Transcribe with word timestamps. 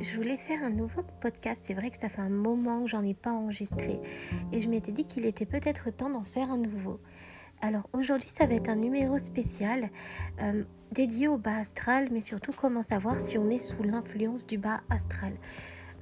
je 0.00 0.16
voulais 0.16 0.36
faire 0.36 0.64
un 0.64 0.70
nouveau 0.70 1.02
podcast. 1.20 1.62
C'est 1.64 1.74
vrai 1.74 1.90
que 1.90 1.96
ça 1.96 2.08
fait 2.08 2.20
un 2.20 2.28
moment 2.28 2.82
que 2.82 2.88
j'en 2.88 3.04
ai 3.04 3.14
pas 3.14 3.30
enregistré 3.30 4.00
et 4.52 4.60
je 4.60 4.68
m'étais 4.68 4.90
dit 4.90 5.04
qu'il 5.04 5.26
était 5.26 5.46
peut-être 5.46 5.90
temps 5.90 6.10
d'en 6.10 6.24
faire 6.24 6.50
un 6.50 6.58
nouveau. 6.58 6.98
Alors 7.60 7.88
aujourd'hui, 7.92 8.28
ça 8.28 8.46
va 8.46 8.54
être 8.54 8.68
un 8.68 8.76
numéro 8.76 9.18
spécial 9.18 9.90
euh, 10.42 10.64
dédié 10.90 11.28
au 11.28 11.36
bas 11.36 11.58
astral, 11.58 12.08
mais 12.10 12.20
surtout 12.20 12.52
comment 12.52 12.82
savoir 12.82 13.20
si 13.20 13.38
on 13.38 13.48
est 13.48 13.58
sous 13.58 13.82
l'influence 13.82 14.46
du 14.46 14.58
bas 14.58 14.80
astral. 14.88 15.34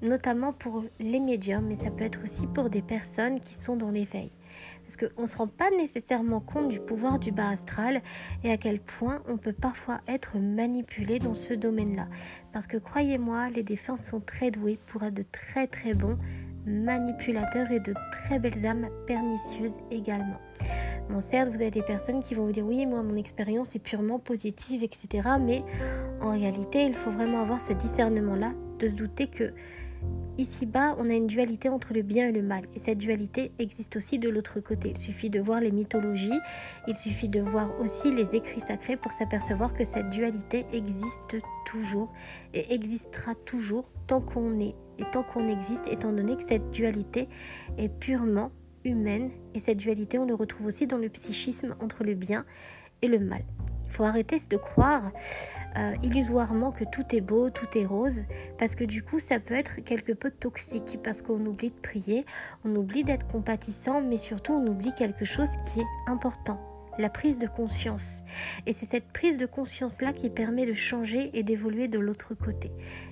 Notamment 0.00 0.52
pour 0.52 0.84
les 0.98 1.20
médiums, 1.20 1.66
mais 1.66 1.76
ça 1.76 1.90
peut 1.90 2.04
être 2.04 2.22
aussi 2.22 2.46
pour 2.46 2.70
des 2.70 2.82
personnes 2.82 3.40
qui 3.40 3.54
sont 3.54 3.76
dans 3.76 3.90
l'éveil. 3.90 4.30
Parce 4.88 4.96
qu'on 4.96 5.22
ne 5.22 5.26
se 5.26 5.36
rend 5.36 5.48
pas 5.48 5.68
nécessairement 5.68 6.40
compte 6.40 6.70
du 6.70 6.80
pouvoir 6.80 7.18
du 7.18 7.30
bas 7.30 7.50
astral 7.50 8.00
et 8.42 8.50
à 8.50 8.56
quel 8.56 8.80
point 8.80 9.22
on 9.28 9.36
peut 9.36 9.52
parfois 9.52 10.00
être 10.08 10.38
manipulé 10.38 11.18
dans 11.18 11.34
ce 11.34 11.52
domaine-là? 11.52 12.08
Parce 12.54 12.66
que 12.66 12.78
croyez-moi, 12.78 13.50
les 13.50 13.62
défunts 13.62 13.98
sont 13.98 14.20
très 14.20 14.50
doués 14.50 14.78
pour 14.86 15.02
être 15.02 15.12
de 15.12 15.24
très 15.30 15.66
très 15.66 15.92
bons 15.92 16.16
manipulateurs 16.64 17.70
et 17.70 17.80
de 17.80 17.92
très 18.12 18.38
belles 18.38 18.64
âmes 18.64 18.88
pernicieuses 19.06 19.78
également. 19.90 20.40
Bon, 21.10 21.20
certes, 21.20 21.50
vous 21.50 21.56
avez 21.56 21.70
des 21.70 21.82
personnes 21.82 22.20
qui 22.20 22.32
vont 22.32 22.46
vous 22.46 22.52
dire 22.52 22.64
oui, 22.64 22.86
moi, 22.86 23.02
mon 23.02 23.16
expérience 23.16 23.74
est 23.74 23.80
purement 23.80 24.18
positive, 24.18 24.82
etc. 24.82 25.28
Mais 25.38 25.64
en 26.22 26.30
réalité, 26.30 26.86
il 26.86 26.94
faut 26.94 27.10
vraiment 27.10 27.42
avoir 27.42 27.60
ce 27.60 27.74
discernement-là 27.74 28.54
de 28.78 28.88
se 28.88 28.94
douter 28.94 29.26
que 29.26 29.52
Ici-bas, 30.38 30.94
on 30.98 31.10
a 31.10 31.14
une 31.14 31.26
dualité 31.26 31.68
entre 31.68 31.92
le 31.92 32.02
bien 32.02 32.28
et 32.28 32.32
le 32.32 32.42
mal. 32.42 32.62
Et 32.72 32.78
cette 32.78 32.98
dualité 32.98 33.50
existe 33.58 33.96
aussi 33.96 34.20
de 34.20 34.28
l'autre 34.28 34.60
côté. 34.60 34.90
Il 34.90 34.96
suffit 34.96 35.30
de 35.30 35.40
voir 35.40 35.60
les 35.60 35.72
mythologies, 35.72 36.38
il 36.86 36.94
suffit 36.94 37.28
de 37.28 37.40
voir 37.40 37.76
aussi 37.80 38.12
les 38.12 38.36
écrits 38.36 38.60
sacrés 38.60 38.96
pour 38.96 39.10
s'apercevoir 39.10 39.74
que 39.74 39.84
cette 39.84 40.10
dualité 40.10 40.64
existe 40.72 41.38
toujours 41.66 42.12
et 42.54 42.72
existera 42.72 43.34
toujours 43.34 43.90
tant 44.06 44.20
qu'on 44.20 44.60
est 44.60 44.76
et 45.00 45.04
tant 45.12 45.24
qu'on 45.24 45.48
existe, 45.48 45.88
étant 45.88 46.12
donné 46.12 46.36
que 46.36 46.44
cette 46.44 46.70
dualité 46.70 47.28
est 47.76 47.88
purement 47.88 48.52
humaine. 48.84 49.30
Et 49.54 49.60
cette 49.60 49.78
dualité, 49.78 50.20
on 50.20 50.24
le 50.24 50.34
retrouve 50.34 50.66
aussi 50.66 50.86
dans 50.86 50.98
le 50.98 51.08
psychisme 51.08 51.74
entre 51.80 52.04
le 52.04 52.14
bien 52.14 52.44
et 53.02 53.08
le 53.08 53.18
mal. 53.18 53.42
Il 53.88 53.94
faut 53.94 54.04
arrêter 54.04 54.38
de 54.50 54.56
croire 54.56 55.10
euh, 55.76 55.94
illusoirement 56.02 56.72
que 56.72 56.84
tout 56.84 57.04
est 57.14 57.20
beau, 57.20 57.50
tout 57.50 57.66
est 57.76 57.86
rose, 57.86 58.22
parce 58.58 58.74
que 58.74 58.84
du 58.84 59.02
coup 59.02 59.18
ça 59.18 59.40
peut 59.40 59.54
être 59.54 59.80
quelque 59.80 60.12
peu 60.12 60.30
toxique, 60.30 60.98
parce 61.02 61.22
qu'on 61.22 61.44
oublie 61.46 61.70
de 61.70 61.80
prier, 61.80 62.26
on 62.64 62.76
oublie 62.76 63.02
d'être 63.02 63.26
compatissant, 63.26 64.02
mais 64.02 64.18
surtout 64.18 64.52
on 64.52 64.66
oublie 64.66 64.92
quelque 64.92 65.24
chose 65.24 65.50
qui 65.64 65.80
est 65.80 65.86
important, 66.06 66.60
la 66.98 67.08
prise 67.08 67.38
de 67.38 67.46
conscience. 67.46 68.24
Et 68.66 68.72
c'est 68.72 68.86
cette 68.86 69.08
prise 69.12 69.38
de 69.38 69.46
conscience-là 69.46 70.12
qui 70.12 70.30
permet 70.30 70.66
de 70.66 70.74
changer 70.74 71.30
et 71.32 71.42
d'évoluer 71.42 71.88
de 71.88 71.98
l'autre 71.98 72.34
côté. 72.34 72.70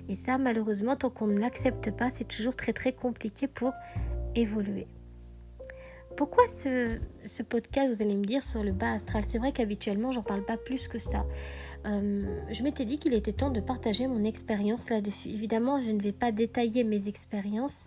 Et 0.08 0.14
ça, 0.14 0.38
malheureusement, 0.38 0.96
tant 0.96 1.10
qu'on 1.10 1.26
ne 1.26 1.40
l'accepte 1.40 1.90
pas, 1.90 2.10
c'est 2.10 2.28
toujours 2.28 2.54
très 2.54 2.72
très 2.72 2.92
compliqué 2.92 3.46
pour 3.48 3.72
évoluer. 4.34 4.86
Pourquoi 6.16 6.44
ce, 6.48 7.42
podcast, 7.42 7.94
vous 7.94 8.00
allez 8.00 8.16
me 8.16 8.24
dire, 8.24 8.42
sur 8.42 8.62
le 8.62 8.72
bas 8.72 8.92
astral? 8.92 9.24
C'est 9.26 9.36
vrai 9.36 9.52
qu'habituellement, 9.52 10.12
j'en 10.12 10.22
parle 10.22 10.44
pas 10.44 10.56
plus 10.56 10.88
que 10.88 10.98
ça. 10.98 11.26
Euh, 11.84 12.24
je 12.50 12.62
m'étais 12.62 12.86
dit 12.86 12.98
qu'il 12.98 13.12
était 13.12 13.32
temps 13.32 13.50
de 13.50 13.60
partager 13.60 14.06
mon 14.06 14.24
expérience 14.24 14.88
là-dessus. 14.88 15.28
Évidemment, 15.28 15.78
je 15.78 15.92
ne 15.92 16.00
vais 16.00 16.12
pas 16.12 16.32
détailler 16.32 16.84
mes 16.84 17.06
expériences. 17.08 17.86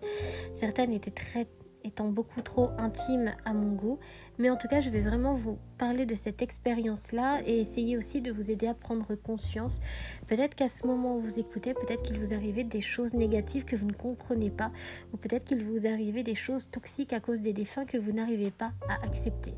Certaines 0.54 0.92
étaient 0.92 1.10
très 1.10 1.48
étant 1.84 2.10
beaucoup 2.10 2.42
trop 2.42 2.70
intime 2.78 3.34
à 3.46 3.54
mon 3.54 3.74
goût. 3.74 4.00
Mais 4.38 4.50
en 4.50 4.58
tout 4.58 4.68
cas, 4.68 4.82
je 4.82 4.90
vais 4.90 5.02
vraiment 5.02 5.34
vous 5.34 5.58
parler 5.78 6.06
de 6.06 6.16
cette 6.16 6.42
expérience-là 6.42 7.42
et 7.46 7.60
essayer 7.60 7.98
aussi 7.98 8.22
de 8.22 8.32
vous 8.32 8.52
aider 8.52 8.68
à 8.68 8.74
prendre 8.74 9.16
conscience. 9.16 9.80
Peut-être 10.28 10.56
qu'à 10.56 10.70
ce 10.70 10.86
moment 10.86 11.16
où 11.16 11.22
vous 11.22 11.40
écoutez, 11.40 11.74
peut-être 11.74 12.04
qu'il 12.04 12.20
vous 12.20 12.34
arrivait 12.34 12.64
des 12.64 12.82
choses 12.82 13.14
négatives 13.14 13.66
que 13.66 13.76
vous 13.76 13.88
ne 13.88 13.94
comprenez 13.94 14.50
pas, 14.50 14.72
ou 15.14 15.18
peut-être 15.18 15.46
qu'il 15.46 15.64
vous 15.64 15.88
arrivait 15.88 16.24
des 16.24 16.36
choses 16.36 16.70
toxiques 16.70 17.14
à 17.14 17.20
cause 17.20 17.42
des 17.42 17.54
défunts 17.54 17.86
que 17.86 17.98
vous 17.98 18.12
n'arrivez 18.12 18.52
pas 18.52 18.72
à 18.88 19.06
accepter. 19.06 19.54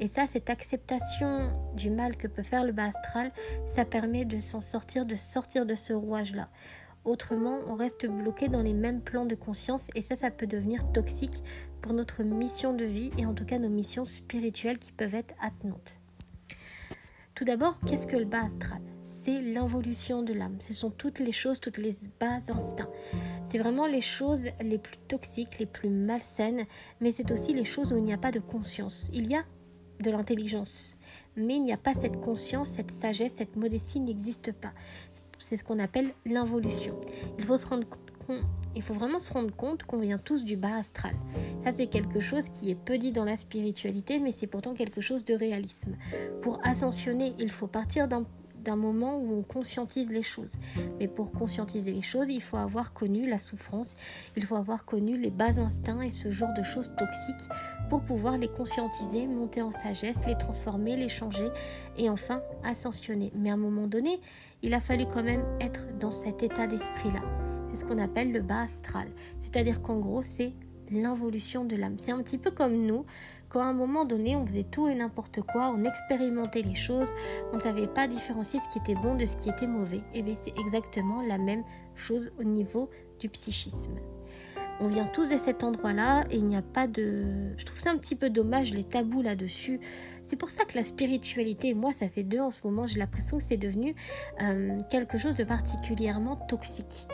Et 0.00 0.08
ça, 0.08 0.26
cette 0.26 0.50
acceptation 0.50 1.50
du 1.76 1.90
mal 1.90 2.16
que 2.16 2.26
peut 2.26 2.42
faire 2.42 2.64
le 2.64 2.72
bas 2.72 2.86
astral, 2.86 3.30
ça 3.66 3.84
permet 3.84 4.24
de 4.24 4.40
s'en 4.40 4.60
sortir, 4.60 5.06
de 5.06 5.14
sortir 5.14 5.66
de 5.66 5.74
ce 5.74 5.92
rouage-là. 5.92 6.48
Autrement, 7.04 7.60
on 7.66 7.74
reste 7.74 8.06
bloqué 8.06 8.48
dans 8.48 8.62
les 8.62 8.72
mêmes 8.72 9.02
plans 9.02 9.26
de 9.26 9.34
conscience 9.34 9.90
et 9.94 10.00
ça, 10.00 10.16
ça 10.16 10.30
peut 10.30 10.46
devenir 10.46 10.90
toxique 10.92 11.42
pour 11.82 11.92
notre 11.92 12.22
mission 12.22 12.72
de 12.72 12.84
vie 12.84 13.10
et 13.18 13.26
en 13.26 13.34
tout 13.34 13.44
cas 13.44 13.58
nos 13.58 13.68
missions 13.68 14.06
spirituelles 14.06 14.78
qui 14.78 14.90
peuvent 14.90 15.14
être 15.14 15.34
attenantes. 15.40 16.00
Tout 17.34 17.44
d'abord, 17.44 17.78
qu'est-ce 17.80 18.06
que 18.06 18.16
le 18.16 18.24
bas 18.24 18.44
astral 18.44 18.80
C'est 19.02 19.42
l'involution 19.42 20.22
de 20.22 20.32
l'âme. 20.32 20.56
Ce 20.60 20.72
sont 20.72 20.90
toutes 20.90 21.18
les 21.18 21.32
choses, 21.32 21.60
toutes 21.60 21.78
les 21.78 21.92
bas 22.20 22.38
instincts. 22.48 22.90
C'est 23.42 23.58
vraiment 23.58 23.86
les 23.86 24.00
choses 24.00 24.46
les 24.62 24.78
plus 24.78 24.96
toxiques, 25.08 25.58
les 25.58 25.66
plus 25.66 25.90
malsaines, 25.90 26.64
mais 27.00 27.12
c'est 27.12 27.32
aussi 27.32 27.52
les 27.52 27.64
choses 27.64 27.92
où 27.92 27.98
il 27.98 28.04
n'y 28.04 28.14
a 28.14 28.18
pas 28.18 28.30
de 28.30 28.38
conscience. 28.38 29.10
Il 29.12 29.26
y 29.26 29.34
a 29.34 29.44
de 30.00 30.10
l'intelligence, 30.10 30.94
mais 31.36 31.56
il 31.56 31.62
n'y 31.64 31.72
a 31.72 31.76
pas 31.76 31.92
cette 31.92 32.20
conscience, 32.20 32.70
cette 32.70 32.90
sagesse, 32.90 33.34
cette 33.34 33.56
modestie 33.56 34.00
n'existe 34.00 34.52
pas 34.52 34.72
c'est 35.44 35.58
ce 35.58 35.64
qu'on 35.64 35.78
appelle 35.78 36.10
l'involution. 36.24 36.98
Il 37.38 37.44
faut 37.44 37.58
se 37.58 37.66
rendre 37.66 37.86
il 38.74 38.82
faut 38.82 38.94
vraiment 38.94 39.18
se 39.18 39.30
rendre 39.30 39.54
compte 39.54 39.84
qu'on 39.84 40.00
vient 40.00 40.16
tous 40.16 40.44
du 40.44 40.56
bas 40.56 40.76
astral. 40.76 41.14
Ça, 41.62 41.72
c'est 41.72 41.86
quelque 41.86 42.20
chose 42.20 42.48
qui 42.48 42.70
est 42.70 42.74
peu 42.74 42.96
dit 42.96 43.12
dans 43.12 43.26
la 43.26 43.36
spiritualité, 43.36 44.18
mais 44.18 44.32
c'est 44.32 44.46
pourtant 44.46 44.72
quelque 44.72 45.02
chose 45.02 45.26
de 45.26 45.34
réalisme. 45.34 45.96
Pour 46.40 46.58
ascensionner, 46.66 47.34
il 47.38 47.50
faut 47.50 47.66
partir 47.66 48.08
d'un 48.08 48.24
d'un 48.64 48.76
moment 48.76 49.18
où 49.18 49.38
on 49.38 49.42
conscientise 49.42 50.10
les 50.10 50.22
choses. 50.22 50.52
Mais 50.98 51.06
pour 51.06 51.30
conscientiser 51.30 51.92
les 51.92 52.02
choses, 52.02 52.28
il 52.28 52.42
faut 52.42 52.56
avoir 52.56 52.92
connu 52.92 53.28
la 53.28 53.38
souffrance, 53.38 53.94
il 54.36 54.44
faut 54.44 54.56
avoir 54.56 54.84
connu 54.84 55.16
les 55.16 55.30
bas 55.30 55.60
instincts 55.60 56.00
et 56.00 56.10
ce 56.10 56.30
genre 56.30 56.52
de 56.56 56.62
choses 56.62 56.92
toxiques 56.98 57.48
pour 57.88 58.02
pouvoir 58.02 58.38
les 58.38 58.48
conscientiser, 58.48 59.26
monter 59.26 59.62
en 59.62 59.70
sagesse, 59.70 60.26
les 60.26 60.36
transformer, 60.36 60.96
les 60.96 61.08
changer 61.08 61.48
et 61.96 62.10
enfin 62.10 62.42
ascensionner. 62.64 63.30
Mais 63.36 63.50
à 63.50 63.54
un 63.54 63.58
moment 63.58 63.86
donné, 63.86 64.20
il 64.62 64.74
a 64.74 64.80
fallu 64.80 65.04
quand 65.06 65.22
même 65.22 65.44
être 65.60 65.86
dans 65.98 66.10
cet 66.10 66.42
état 66.42 66.66
d'esprit-là. 66.66 67.20
C'est 67.66 67.76
ce 67.76 67.84
qu'on 67.84 67.98
appelle 67.98 68.32
le 68.32 68.40
bas 68.40 68.62
astral. 68.62 69.08
C'est-à-dire 69.38 69.82
qu'en 69.82 69.98
gros, 69.98 70.22
c'est 70.22 70.54
l'involution 70.90 71.64
de 71.64 71.76
l'âme. 71.76 71.96
C'est 71.98 72.12
un 72.12 72.22
petit 72.22 72.38
peu 72.38 72.50
comme 72.50 72.86
nous, 72.86 73.04
quand 73.54 73.60
à 73.60 73.66
un 73.66 73.72
moment 73.72 74.04
donné, 74.04 74.34
on 74.34 74.44
faisait 74.44 74.64
tout 74.64 74.88
et 74.88 74.96
n'importe 74.96 75.40
quoi, 75.42 75.72
on 75.72 75.84
expérimentait 75.84 76.62
les 76.62 76.74
choses, 76.74 77.08
on 77.52 77.56
ne 77.56 77.60
savait 77.60 77.86
pas 77.86 78.08
différencier 78.08 78.58
ce 78.58 78.68
qui 78.68 78.78
était 78.78 79.00
bon 79.00 79.14
de 79.14 79.26
ce 79.26 79.36
qui 79.36 79.48
était 79.48 79.68
mauvais. 79.68 79.98
Et 80.12 80.18
eh 80.18 80.22
bien 80.22 80.34
c'est 80.34 80.58
exactement 80.58 81.22
la 81.22 81.38
même 81.38 81.62
chose 81.94 82.32
au 82.40 82.42
niveau 82.42 82.90
du 83.20 83.28
psychisme. 83.28 83.94
On 84.80 84.88
vient 84.88 85.06
tous 85.06 85.28
de 85.28 85.36
cet 85.36 85.62
endroit-là 85.62 86.24
et 86.30 86.38
il 86.38 86.46
n'y 86.46 86.56
a 86.56 86.62
pas 86.62 86.88
de... 86.88 87.54
Je 87.56 87.64
trouve 87.64 87.78
ça 87.78 87.92
un 87.92 87.96
petit 87.96 88.16
peu 88.16 88.28
dommage, 88.28 88.72
les 88.72 88.82
tabous 88.82 89.22
là-dessus. 89.22 89.78
C'est 90.24 90.34
pour 90.34 90.50
ça 90.50 90.64
que 90.64 90.74
la 90.74 90.82
spiritualité, 90.82 91.74
moi 91.74 91.92
ça 91.92 92.08
fait 92.08 92.24
deux 92.24 92.40
en 92.40 92.50
ce 92.50 92.60
moment, 92.64 92.88
j'ai 92.88 92.98
l'impression 92.98 93.38
que 93.38 93.44
c'est 93.44 93.56
devenu 93.56 93.94
euh, 94.42 94.80
quelque 94.90 95.16
chose 95.16 95.36
de 95.36 95.44
particulièrement 95.44 96.34
toxique. 96.34 97.06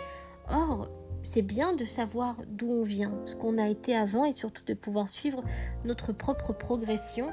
Or, 0.48 0.88
c'est 1.22 1.42
bien 1.42 1.74
de 1.74 1.84
savoir 1.84 2.36
d'où 2.46 2.70
on 2.70 2.82
vient, 2.82 3.12
ce 3.26 3.34
qu'on 3.36 3.58
a 3.58 3.68
été 3.68 3.94
avant 3.96 4.24
et 4.24 4.32
surtout 4.32 4.64
de 4.64 4.74
pouvoir 4.74 5.08
suivre 5.08 5.42
notre 5.84 6.12
propre 6.12 6.52
progression 6.52 7.30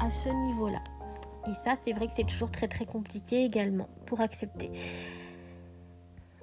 à 0.00 0.10
ce 0.10 0.28
niveau-là. 0.28 0.82
Et 1.48 1.54
ça, 1.54 1.74
c'est 1.80 1.92
vrai 1.92 2.06
que 2.06 2.12
c'est 2.14 2.26
toujours 2.26 2.50
très 2.50 2.68
très 2.68 2.84
compliqué 2.84 3.44
également 3.44 3.88
pour 4.06 4.20
accepter. 4.20 4.70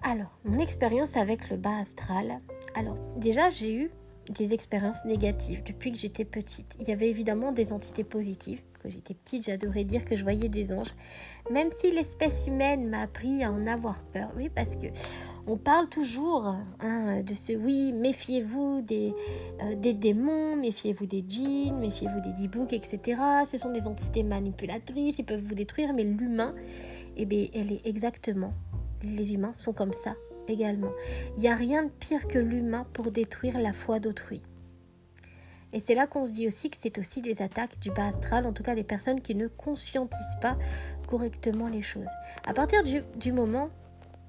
Alors, 0.02 0.40
mon 0.44 0.60
expérience 0.60 1.18
avec 1.18 1.50
le 1.50 1.58
bas 1.58 1.78
astral. 1.78 2.40
Alors, 2.76 2.98
déjà, 3.18 3.50
j'ai 3.50 3.74
eu 3.74 3.92
des 4.30 4.54
expériences 4.54 5.06
négatives 5.06 5.64
depuis 5.64 5.92
que 5.92 5.98
j'étais 5.98 6.26
petite. 6.26 6.76
Il 6.80 6.88
y 6.88 6.92
avait 6.92 7.10
évidemment 7.10 7.52
des 7.52 7.74
entités 7.74 8.04
positives. 8.04 8.62
J'étais 8.90 9.14
petite, 9.14 9.46
j'adorais 9.46 9.84
dire 9.84 10.06
que 10.06 10.16
je 10.16 10.24
voyais 10.24 10.50
des 10.50 10.74
anges. 10.74 10.94
Même 11.52 11.70
si 11.72 11.92
l'espèce 11.92 12.48
humaine 12.48 12.90
m'a 12.90 13.02
appris 13.02 13.44
à 13.44 13.52
en 13.52 13.68
avoir 13.68 14.02
peur. 14.14 14.32
Oui, 14.36 14.50
parce 14.54 14.76
que 14.76 14.88
on 15.50 15.56
parle 15.56 15.88
toujours 15.88 16.56
hein, 16.82 17.22
de 17.22 17.34
ce 17.34 17.54
oui, 17.54 17.94
méfiez-vous 17.94 18.82
des, 18.82 19.14
euh, 19.62 19.76
des 19.76 19.94
démons, 19.94 20.58
méfiez-vous 20.58 21.06
des 21.06 21.24
djinns, 21.28 21.80
méfiez-vous 21.80 22.20
des 22.20 22.34
dibouks, 22.34 22.74
etc. 22.74 23.22
Ce 23.50 23.58
sont 23.58 23.72
des 23.72 23.88
entités 23.88 24.24
manipulatrices, 24.24 25.20
ils 25.20 25.26
peuvent 25.26 25.44
vous 25.44 25.56
détruire, 25.56 25.94
mais 25.94 26.04
l'humain, 26.04 26.54
eh 27.16 27.26
bien, 27.26 27.48
elle 27.54 27.72
est 27.72 27.82
exactement. 27.86 28.54
Les 29.04 29.34
humains 29.34 29.54
sont 29.54 29.72
comme 29.72 29.94
ça 29.94 30.16
également. 30.50 30.92
Il 31.38 31.42
n'y 31.42 31.50
a 31.50 31.56
rien 31.56 31.84
de 31.84 31.90
pire 31.90 32.28
que 32.28 32.40
l'humain 32.40 32.86
pour 32.94 33.12
détruire 33.12 33.60
la 33.60 33.72
foi 33.72 34.00
d'autrui. 34.00 34.42
Et 35.74 35.80
c'est 35.80 35.96
là 35.96 36.08
qu'on 36.08 36.26
se 36.26 36.32
dit 36.32 36.48
aussi 36.48 36.70
que 36.70 36.78
c'est 36.80 36.98
aussi 36.98 37.22
des 37.22 37.42
attaques 37.42 37.80
du 37.80 37.92
bas 37.92 38.08
astral, 38.08 38.46
en 38.46 38.54
tout 38.54 38.64
cas 38.64 38.76
des 38.76 38.84
personnes 38.84 39.22
qui 39.22 39.36
ne 39.36 39.48
conscientisent 39.48 40.38
pas 40.42 40.58
correctement 41.08 41.68
les 41.68 41.82
choses. 41.82 42.10
À 42.46 42.54
partir 42.54 42.84
du, 42.84 43.32
moment 43.32 43.70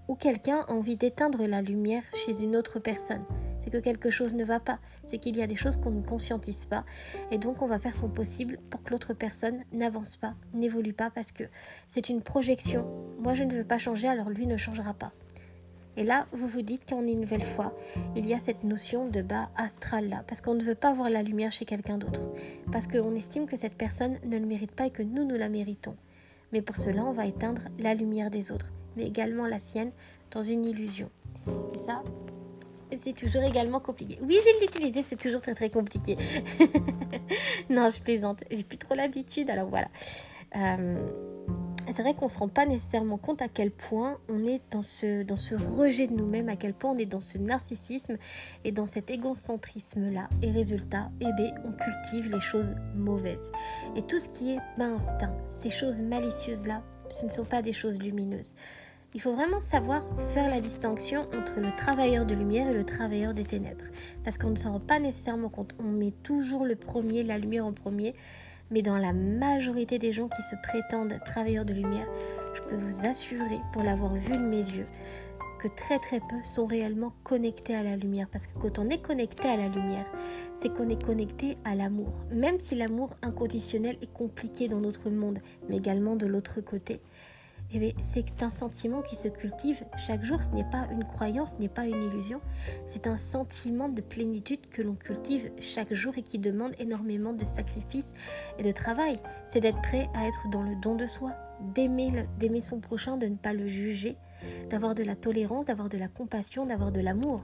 où 0.08 0.14
quelqu'un 0.14 0.64
a 0.66 0.72
envie 0.72 0.96
d'éteindre 0.96 1.46
la 1.46 1.62
lumière 1.62 2.02
chez 2.14 2.42
une 2.42 2.56
autre 2.56 2.78
personne. 2.78 3.24
C'est 3.58 3.70
que 3.70 3.78
quelque 3.78 4.10
chose 4.10 4.34
ne 4.34 4.44
va 4.44 4.60
pas, 4.60 4.78
c'est 5.04 5.18
qu'il 5.18 5.36
y 5.36 5.42
a 5.42 5.46
des 5.46 5.56
choses 5.56 5.76
qu'on 5.76 5.90
ne 5.90 6.02
conscientise 6.02 6.64
pas, 6.64 6.84
et 7.30 7.38
donc 7.38 7.60
on 7.60 7.66
va 7.66 7.78
faire 7.78 7.94
son 7.94 8.08
possible 8.08 8.58
pour 8.70 8.82
que 8.82 8.90
l'autre 8.90 9.12
personne 9.12 9.62
n'avance 9.72 10.16
pas, 10.16 10.34
n'évolue 10.54 10.94
pas, 10.94 11.10
parce 11.10 11.32
que 11.32 11.44
c'est 11.88 12.08
une 12.08 12.22
projection. 12.22 12.86
Moi 13.18 13.34
je 13.34 13.44
ne 13.44 13.52
veux 13.52 13.64
pas 13.64 13.78
changer, 13.78 14.08
alors 14.08 14.30
lui 14.30 14.46
ne 14.46 14.56
changera 14.56 14.94
pas. 14.94 15.12
Et 15.96 16.04
là, 16.04 16.26
vous 16.32 16.46
vous 16.46 16.62
dites 16.62 16.88
qu'en 16.88 17.02
une 17.02 17.20
nouvelle 17.20 17.44
fois, 17.44 17.74
il 18.14 18.28
y 18.28 18.34
a 18.34 18.38
cette 18.38 18.62
notion 18.62 19.08
de 19.08 19.20
bas 19.22 19.50
astral 19.56 20.08
là, 20.08 20.24
parce 20.26 20.40
qu'on 20.40 20.54
ne 20.54 20.62
veut 20.62 20.74
pas 20.74 20.94
voir 20.94 21.10
la 21.10 21.22
lumière 21.22 21.50
chez 21.50 21.64
quelqu'un 21.64 21.98
d'autre, 21.98 22.20
parce 22.70 22.86
qu'on 22.86 23.14
estime 23.14 23.46
que 23.46 23.56
cette 23.56 23.74
personne 23.74 24.18
ne 24.24 24.38
le 24.38 24.46
mérite 24.46 24.72
pas 24.72 24.86
et 24.86 24.90
que 24.90 25.02
nous, 25.02 25.24
nous 25.24 25.36
la 25.36 25.48
méritons. 25.48 25.96
Mais 26.52 26.62
pour 26.62 26.76
cela, 26.76 27.04
on 27.04 27.12
va 27.12 27.26
éteindre 27.26 27.62
la 27.78 27.94
lumière 27.94 28.30
des 28.30 28.52
autres, 28.52 28.70
mais 28.96 29.06
également 29.06 29.46
la 29.46 29.58
sienne, 29.58 29.90
dans 30.30 30.42
une 30.42 30.64
illusion. 30.64 31.10
Et 31.74 31.78
ça, 31.78 32.02
c'est 32.96 33.14
toujours 33.14 33.42
également 33.42 33.80
compliqué. 33.80 34.18
Oui, 34.22 34.38
je 34.38 34.44
vais 34.44 34.60
l'utiliser, 34.60 35.02
c'est 35.02 35.16
toujours 35.16 35.40
très 35.40 35.54
très 35.54 35.70
compliqué. 35.70 36.16
non, 37.70 37.90
je 37.90 38.00
plaisante. 38.00 38.44
J'ai 38.50 38.62
plus 38.62 38.78
trop 38.78 38.94
l'habitude, 38.94 39.50
alors 39.50 39.68
voilà. 39.68 39.88
Euh, 40.56 40.96
c'est 41.92 42.02
vrai 42.02 42.14
qu'on 42.14 42.26
ne 42.26 42.30
se 42.30 42.38
rend 42.38 42.48
pas 42.48 42.66
nécessairement 42.66 43.16
compte 43.16 43.42
à 43.42 43.48
quel 43.48 43.70
point 43.70 44.18
on 44.28 44.44
est 44.44 44.60
dans 44.70 44.82
ce, 44.82 45.22
dans 45.22 45.36
ce 45.36 45.54
rejet 45.54 46.06
de 46.06 46.14
nous-mêmes, 46.14 46.48
à 46.48 46.56
quel 46.56 46.74
point 46.74 46.92
on 46.92 46.96
est 46.96 47.06
dans 47.06 47.20
ce 47.20 47.38
narcissisme 47.38 48.16
et 48.64 48.72
dans 48.72 48.86
cet 48.86 49.10
égocentrisme-là. 49.10 50.28
Et 50.42 50.50
résultat, 50.50 51.10
eh 51.20 51.32
bien, 51.32 51.54
on 51.64 51.72
cultive 51.72 52.32
les 52.32 52.40
choses 52.40 52.74
mauvaises. 52.94 53.52
Et 53.96 54.02
tout 54.02 54.18
ce 54.18 54.28
qui 54.28 54.52
est 54.52 54.82
instinct, 54.82 55.34
ces 55.48 55.70
choses 55.70 56.00
malicieuses-là, 56.02 56.82
ce 57.10 57.26
ne 57.26 57.30
sont 57.30 57.44
pas 57.44 57.62
des 57.62 57.72
choses 57.72 57.98
lumineuses. 57.98 58.54
Il 59.14 59.22
faut 59.22 59.32
vraiment 59.32 59.60
savoir 59.60 60.06
faire 60.28 60.50
la 60.50 60.60
distinction 60.60 61.22
entre 61.38 61.60
le 61.60 61.74
travailleur 61.74 62.26
de 62.26 62.34
lumière 62.34 62.68
et 62.68 62.74
le 62.74 62.84
travailleur 62.84 63.32
des 63.32 63.44
ténèbres. 63.44 63.86
Parce 64.22 64.36
qu'on 64.36 64.50
ne 64.50 64.56
s'en 64.56 64.72
rend 64.72 64.80
pas 64.80 64.98
nécessairement 64.98 65.48
compte. 65.48 65.74
On 65.78 65.90
met 65.90 66.12
toujours 66.22 66.66
le 66.66 66.76
premier, 66.76 67.22
la 67.22 67.38
lumière 67.38 67.64
en 67.64 67.72
premier. 67.72 68.14
Mais 68.70 68.82
dans 68.82 68.98
la 68.98 69.12
majorité 69.12 69.98
des 69.98 70.12
gens 70.12 70.28
qui 70.28 70.42
se 70.42 70.54
prétendent 70.62 71.18
travailleurs 71.24 71.64
de 71.64 71.72
lumière, 71.72 72.06
je 72.54 72.60
peux 72.62 72.76
vous 72.76 73.06
assurer, 73.06 73.60
pour 73.72 73.82
l'avoir 73.82 74.14
vu 74.14 74.32
de 74.32 74.38
mes 74.38 74.58
yeux, 74.58 74.86
que 75.58 75.68
très 75.68 75.98
très 75.98 76.20
peu 76.20 76.36
sont 76.44 76.66
réellement 76.66 77.12
connectés 77.24 77.74
à 77.74 77.82
la 77.82 77.96
lumière. 77.96 78.28
Parce 78.30 78.46
que 78.46 78.58
quand 78.58 78.78
on 78.78 78.88
est 78.90 79.02
connecté 79.02 79.48
à 79.48 79.56
la 79.56 79.68
lumière, 79.68 80.06
c'est 80.54 80.72
qu'on 80.72 80.88
est 80.88 81.02
connecté 81.02 81.56
à 81.64 81.74
l'amour. 81.74 82.12
Même 82.30 82.60
si 82.60 82.74
l'amour 82.74 83.16
inconditionnel 83.22 83.96
est 84.02 84.12
compliqué 84.12 84.68
dans 84.68 84.80
notre 84.80 85.10
monde, 85.10 85.38
mais 85.68 85.76
également 85.76 86.16
de 86.16 86.26
l'autre 86.26 86.60
côté. 86.60 87.00
Eh 87.74 87.94
c'est 88.00 88.42
un 88.42 88.48
sentiment 88.48 89.02
qui 89.02 89.14
se 89.14 89.28
cultive 89.28 89.84
chaque 90.06 90.24
jour. 90.24 90.42
Ce 90.42 90.54
n'est 90.54 90.68
pas 90.70 90.88
une 90.90 91.04
croyance, 91.04 91.52
ce 91.52 91.60
n'est 91.60 91.68
pas 91.68 91.84
une 91.84 92.02
illusion. 92.02 92.40
C'est 92.86 93.06
un 93.06 93.18
sentiment 93.18 93.90
de 93.90 94.00
plénitude 94.00 94.70
que 94.70 94.80
l'on 94.80 94.94
cultive 94.94 95.50
chaque 95.60 95.92
jour 95.92 96.16
et 96.16 96.22
qui 96.22 96.38
demande 96.38 96.72
énormément 96.78 97.34
de 97.34 97.44
sacrifices 97.44 98.14
et 98.58 98.62
de 98.62 98.72
travail. 98.72 99.20
C'est 99.48 99.60
d'être 99.60 99.82
prêt 99.82 100.08
à 100.14 100.26
être 100.26 100.48
dans 100.50 100.62
le 100.62 100.76
don 100.80 100.94
de 100.94 101.06
soi, 101.06 101.34
d'aimer, 101.74 102.60
son 102.62 102.80
prochain, 102.80 103.18
de 103.18 103.26
ne 103.26 103.36
pas 103.36 103.52
le 103.52 103.66
juger, 103.66 104.16
d'avoir 104.70 104.94
de 104.94 105.02
la 105.02 105.14
tolérance, 105.14 105.66
d'avoir 105.66 105.90
de 105.90 105.98
la 105.98 106.08
compassion, 106.08 106.64
d'avoir 106.64 106.90
de 106.90 107.00
l'amour. 107.00 107.42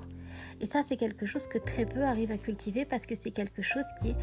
Et 0.60 0.66
ça, 0.66 0.82
c'est 0.82 0.96
quelque 0.96 1.26
chose 1.26 1.46
que 1.46 1.58
très 1.58 1.84
peu 1.84 2.02
arrivent 2.02 2.32
à 2.32 2.38
cultiver 2.38 2.86
parce 2.86 3.04
que 3.04 3.14
c'est 3.14 3.30
quelque 3.30 3.62
chose 3.62 3.84
qui 4.00 4.10
est 4.10 4.16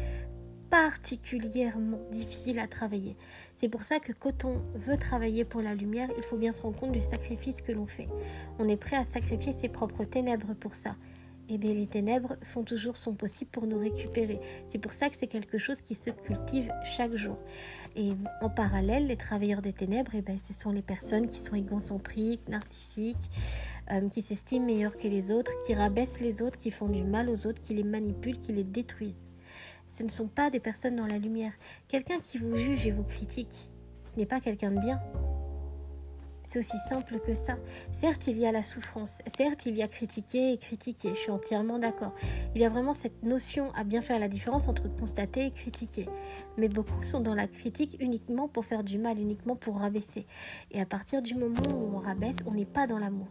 particulièrement 0.72 2.00
difficile 2.10 2.58
à 2.58 2.66
travailler. 2.66 3.14
C'est 3.54 3.68
pour 3.68 3.82
ça 3.82 4.00
que 4.00 4.12
quand 4.12 4.46
on 4.46 4.62
veut 4.74 4.96
travailler 4.96 5.44
pour 5.44 5.60
la 5.60 5.74
lumière, 5.74 6.08
il 6.16 6.22
faut 6.22 6.38
bien 6.38 6.50
se 6.52 6.62
rendre 6.62 6.80
compte 6.80 6.92
du 6.92 7.02
sacrifice 7.02 7.60
que 7.60 7.72
l'on 7.72 7.86
fait. 7.86 8.08
On 8.58 8.66
est 8.66 8.78
prêt 8.78 8.96
à 8.96 9.04
sacrifier 9.04 9.52
ses 9.52 9.68
propres 9.68 10.04
ténèbres 10.04 10.54
pour 10.54 10.74
ça. 10.74 10.96
Et 11.50 11.56
eh 11.56 11.58
bien 11.58 11.74
les 11.74 11.86
ténèbres 11.86 12.36
font 12.42 12.62
toujours 12.62 12.96
son 12.96 13.14
possible 13.14 13.50
pour 13.50 13.66
nous 13.66 13.78
récupérer. 13.78 14.40
C'est 14.66 14.78
pour 14.78 14.92
ça 14.92 15.10
que 15.10 15.16
c'est 15.16 15.26
quelque 15.26 15.58
chose 15.58 15.82
qui 15.82 15.94
se 15.94 16.08
cultive 16.08 16.72
chaque 16.96 17.16
jour. 17.16 17.36
Et 17.94 18.12
en 18.40 18.48
parallèle, 18.48 19.08
les 19.08 19.16
travailleurs 19.16 19.60
des 19.60 19.74
ténèbres, 19.74 20.14
et 20.14 20.18
eh 20.18 20.22
bien, 20.22 20.38
ce 20.38 20.54
sont 20.54 20.70
les 20.70 20.80
personnes 20.80 21.28
qui 21.28 21.38
sont 21.38 21.54
égocentriques, 21.54 22.48
narcissiques, 22.48 23.28
euh, 23.90 24.08
qui 24.08 24.22
s'estiment 24.22 24.64
meilleures 24.64 24.96
que 24.96 25.08
les 25.08 25.30
autres, 25.30 25.52
qui 25.66 25.74
rabaissent 25.74 26.20
les 26.20 26.40
autres, 26.40 26.56
qui 26.56 26.70
font 26.70 26.88
du 26.88 27.04
mal 27.04 27.28
aux 27.28 27.46
autres, 27.46 27.60
qui 27.60 27.74
les 27.74 27.84
manipulent, 27.84 28.38
qui 28.38 28.52
les 28.52 28.64
détruisent. 28.64 29.26
Ce 29.92 30.02
ne 30.02 30.08
sont 30.08 30.26
pas 30.26 30.48
des 30.48 30.58
personnes 30.58 30.96
dans 30.96 31.06
la 31.06 31.18
lumière. 31.18 31.52
Quelqu'un 31.86 32.18
qui 32.18 32.38
vous 32.38 32.56
juge 32.56 32.86
et 32.86 32.92
vous 32.92 33.02
critique, 33.02 33.68
ce 33.92 34.18
n'est 34.18 34.24
pas 34.24 34.40
quelqu'un 34.40 34.70
de 34.70 34.80
bien. 34.80 34.98
C'est 36.44 36.60
aussi 36.60 36.78
simple 36.88 37.20
que 37.20 37.34
ça. 37.34 37.58
Certes, 37.92 38.26
il 38.26 38.38
y 38.38 38.46
a 38.46 38.52
la 38.52 38.62
souffrance. 38.62 39.20
Certes, 39.36 39.66
il 39.66 39.76
y 39.76 39.82
a 39.82 39.88
critiquer 39.88 40.52
et 40.52 40.56
critiquer. 40.56 41.10
Je 41.10 41.20
suis 41.20 41.30
entièrement 41.30 41.78
d'accord. 41.78 42.14
Il 42.54 42.62
y 42.62 42.64
a 42.64 42.70
vraiment 42.70 42.94
cette 42.94 43.22
notion 43.22 43.70
à 43.74 43.84
bien 43.84 44.00
faire 44.00 44.18
la 44.18 44.28
différence 44.28 44.66
entre 44.66 44.88
constater 44.88 45.44
et 45.44 45.50
critiquer. 45.50 46.08
Mais 46.56 46.68
beaucoup 46.68 47.02
sont 47.02 47.20
dans 47.20 47.34
la 47.34 47.46
critique 47.46 47.98
uniquement 48.00 48.48
pour 48.48 48.64
faire 48.64 48.84
du 48.84 48.96
mal, 48.96 49.18
uniquement 49.18 49.56
pour 49.56 49.78
rabaisser. 49.78 50.26
Et 50.70 50.80
à 50.80 50.86
partir 50.86 51.20
du 51.20 51.34
moment 51.34 51.68
où 51.68 51.96
on 51.96 51.98
rabaisse, 51.98 52.38
on 52.46 52.52
n'est 52.52 52.64
pas 52.64 52.86
dans 52.86 52.98
l'amour. 52.98 53.28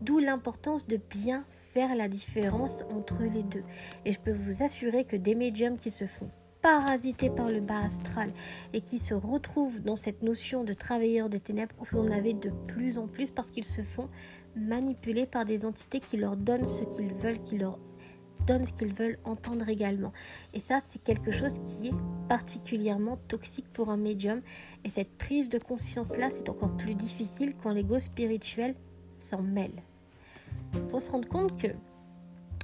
D'où 0.00 0.20
l'importance 0.20 0.86
de 0.86 0.96
bien 1.10 1.44
la 1.74 2.08
différence 2.08 2.84
entre 2.94 3.22
les 3.22 3.42
deux. 3.42 3.64
Et 4.04 4.12
je 4.12 4.20
peux 4.20 4.32
vous 4.32 4.62
assurer 4.62 5.04
que 5.04 5.16
des 5.16 5.34
médiums 5.34 5.76
qui 5.76 5.90
se 5.90 6.06
font 6.06 6.30
parasiter 6.62 7.28
par 7.28 7.50
le 7.50 7.60
bas 7.60 7.82
astral 7.84 8.32
et 8.72 8.80
qui 8.80 8.98
se 8.98 9.12
retrouvent 9.12 9.80
dans 9.82 9.96
cette 9.96 10.22
notion 10.22 10.64
de 10.64 10.72
travailleurs 10.72 11.28
des 11.28 11.40
ténèbres, 11.40 11.74
vous 11.78 11.98
en 11.98 12.10
avez 12.10 12.32
de 12.32 12.50
plus 12.68 12.96
en 12.96 13.06
plus 13.06 13.30
parce 13.30 13.50
qu'ils 13.50 13.64
se 13.64 13.82
font 13.82 14.08
manipuler 14.56 15.26
par 15.26 15.44
des 15.44 15.66
entités 15.66 16.00
qui 16.00 16.16
leur 16.16 16.36
donnent 16.36 16.66
ce 16.66 16.84
qu'ils 16.84 17.12
veulent, 17.12 17.42
qui 17.42 17.58
leur 17.58 17.78
donnent 18.46 18.66
ce 18.66 18.72
qu'ils 18.72 18.94
veulent 18.94 19.18
entendre 19.24 19.68
également. 19.68 20.12
Et 20.54 20.60
ça, 20.60 20.78
c'est 20.86 21.02
quelque 21.02 21.32
chose 21.32 21.58
qui 21.62 21.88
est 21.88 22.28
particulièrement 22.28 23.18
toxique 23.28 23.70
pour 23.72 23.90
un 23.90 23.98
médium. 23.98 24.40
Et 24.84 24.90
cette 24.90 25.18
prise 25.18 25.48
de 25.48 25.58
conscience-là, 25.58 26.30
c'est 26.30 26.48
encore 26.48 26.76
plus 26.76 26.94
difficile 26.94 27.54
quand 27.62 27.72
l'ego 27.72 27.98
spirituel 27.98 28.74
s'en 29.30 29.42
mêle. 29.42 29.82
Il 30.74 30.90
faut 30.90 31.00
se 31.00 31.10
rendre 31.10 31.28
compte 31.28 31.60
que 31.60 31.68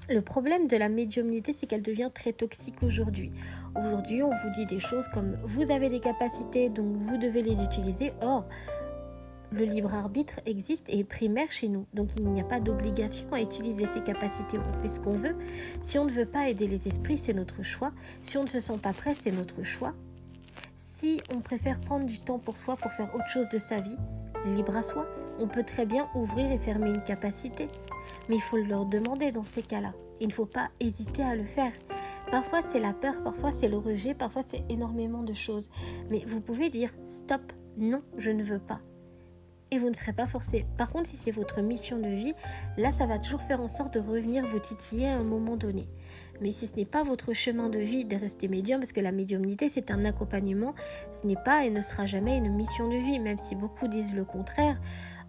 le 0.08 0.22
problème 0.22 0.66
de 0.66 0.76
la 0.76 0.88
médiumnité, 0.88 1.52
c'est 1.52 1.66
qu'elle 1.66 1.82
devient 1.82 2.10
très 2.12 2.32
toxique 2.32 2.82
aujourd'hui. 2.82 3.30
Aujourd'hui, 3.76 4.22
on 4.22 4.30
vous 4.30 4.50
dit 4.54 4.66
des 4.66 4.80
choses 4.80 5.06
comme 5.14 5.36
vous 5.44 5.70
avez 5.70 5.88
des 5.88 6.00
capacités, 6.00 6.68
donc 6.68 6.96
vous 6.96 7.16
devez 7.16 7.42
les 7.42 7.62
utiliser. 7.62 8.12
Or, 8.20 8.48
le 9.52 9.64
libre 9.64 9.94
arbitre 9.94 10.40
existe 10.46 10.88
et 10.88 11.00
est 11.00 11.04
primaire 11.04 11.50
chez 11.50 11.68
nous. 11.68 11.86
Donc 11.94 12.10
il 12.16 12.24
n'y 12.24 12.40
a 12.40 12.44
pas 12.44 12.60
d'obligation 12.60 13.32
à 13.32 13.40
utiliser 13.40 13.86
ces 13.86 14.00
capacités. 14.00 14.58
On 14.58 14.82
fait 14.82 14.88
ce 14.88 15.00
qu'on 15.00 15.14
veut. 15.14 15.36
Si 15.80 15.98
on 15.98 16.04
ne 16.04 16.10
veut 16.10 16.26
pas 16.26 16.48
aider 16.48 16.66
les 16.66 16.88
esprits, 16.88 17.18
c'est 17.18 17.34
notre 17.34 17.62
choix. 17.62 17.92
Si 18.22 18.36
on 18.36 18.42
ne 18.42 18.48
se 18.48 18.60
sent 18.60 18.78
pas 18.82 18.92
prêt, 18.92 19.14
c'est 19.14 19.32
notre 19.32 19.62
choix. 19.62 19.94
Si 20.76 21.20
on 21.34 21.40
préfère 21.40 21.80
prendre 21.80 22.06
du 22.06 22.18
temps 22.20 22.38
pour 22.38 22.56
soi 22.56 22.76
pour 22.76 22.92
faire 22.92 23.14
autre 23.14 23.28
chose 23.28 23.48
de 23.48 23.58
sa 23.58 23.80
vie, 23.80 23.96
libre 24.44 24.76
à 24.76 24.82
soi, 24.82 25.06
on 25.38 25.48
peut 25.48 25.64
très 25.64 25.86
bien 25.86 26.08
ouvrir 26.14 26.50
et 26.50 26.58
fermer 26.58 26.90
une 26.90 27.02
capacité. 27.02 27.68
Mais 28.30 28.36
il 28.36 28.42
faut 28.42 28.56
leur 28.56 28.86
demander 28.86 29.32
dans 29.32 29.42
ces 29.42 29.60
cas-là. 29.60 29.92
Il 30.20 30.28
ne 30.28 30.32
faut 30.32 30.46
pas 30.46 30.70
hésiter 30.78 31.24
à 31.24 31.34
le 31.34 31.44
faire. 31.44 31.72
Parfois 32.30 32.62
c'est 32.62 32.78
la 32.78 32.92
peur, 32.92 33.24
parfois 33.24 33.50
c'est 33.50 33.68
le 33.68 33.76
rejet, 33.76 34.14
parfois 34.14 34.42
c'est 34.42 34.62
énormément 34.68 35.24
de 35.24 35.34
choses. 35.34 35.68
Mais 36.10 36.24
vous 36.28 36.40
pouvez 36.40 36.70
dire 36.70 36.92
stop, 37.08 37.42
non, 37.76 38.02
je 38.18 38.30
ne 38.30 38.44
veux 38.44 38.60
pas. 38.60 38.80
Et 39.72 39.78
vous 39.78 39.90
ne 39.90 39.94
serez 39.94 40.12
pas 40.12 40.28
forcé. 40.28 40.64
Par 40.78 40.90
contre, 40.90 41.08
si 41.08 41.16
c'est 41.16 41.32
votre 41.32 41.60
mission 41.60 41.98
de 41.98 42.06
vie, 42.06 42.34
là, 42.76 42.92
ça 42.92 43.06
va 43.06 43.18
toujours 43.18 43.42
faire 43.42 43.60
en 43.60 43.66
sorte 43.66 43.94
de 43.94 44.00
revenir 44.00 44.46
vous 44.46 44.60
titiller 44.60 45.08
à 45.08 45.16
un 45.16 45.24
moment 45.24 45.56
donné. 45.56 45.88
Mais 46.40 46.52
si 46.52 46.68
ce 46.68 46.76
n'est 46.76 46.84
pas 46.84 47.02
votre 47.02 47.32
chemin 47.32 47.68
de 47.68 47.80
vie 47.80 48.04
de 48.04 48.14
rester 48.14 48.46
médium, 48.46 48.78
parce 48.78 48.92
que 48.92 49.00
la 49.00 49.12
médiumnité 49.12 49.68
c'est 49.68 49.90
un 49.90 50.04
accompagnement, 50.04 50.76
ce 51.12 51.26
n'est 51.26 51.42
pas 51.44 51.64
et 51.64 51.70
ne 51.70 51.80
sera 51.80 52.06
jamais 52.06 52.38
une 52.38 52.54
mission 52.54 52.88
de 52.88 52.96
vie, 52.96 53.18
même 53.18 53.38
si 53.38 53.56
beaucoup 53.56 53.88
disent 53.88 54.14
le 54.14 54.24
contraire. 54.24 54.80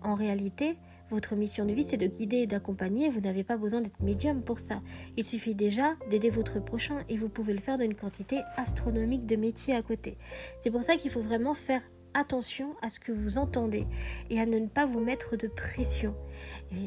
En 0.03 0.13
réalité, 0.13 0.77
votre 1.11 1.35
mission 1.35 1.65
de 1.65 1.73
vie, 1.73 1.83
c'est 1.83 1.97
de 1.97 2.07
guider 2.07 2.37
et 2.37 2.47
d'accompagner. 2.47 3.09
Vous 3.09 3.21
n'avez 3.21 3.43
pas 3.43 3.57
besoin 3.57 3.81
d'être 3.81 4.01
médium 4.01 4.41
pour 4.41 4.59
ça. 4.59 4.81
Il 5.17 5.25
suffit 5.25 5.55
déjà 5.55 5.95
d'aider 6.09 6.29
votre 6.29 6.59
prochain 6.59 7.03
et 7.09 7.17
vous 7.17 7.29
pouvez 7.29 7.53
le 7.53 7.59
faire 7.59 7.77
d'une 7.77 7.95
quantité 7.95 8.41
astronomique 8.57 9.25
de 9.25 9.35
métiers 9.35 9.75
à 9.75 9.81
côté. 9.81 10.17
C'est 10.59 10.71
pour 10.71 10.83
ça 10.83 10.95
qu'il 10.95 11.11
faut 11.11 11.21
vraiment 11.21 11.53
faire 11.53 11.81
attention 12.13 12.75
à 12.81 12.89
ce 12.89 12.99
que 12.99 13.11
vous 13.11 13.37
entendez 13.37 13.85
et 14.29 14.39
à 14.39 14.45
ne 14.45 14.67
pas 14.67 14.85
vous 14.85 14.99
mettre 14.99 15.35
de 15.37 15.47
pression. 15.47 16.15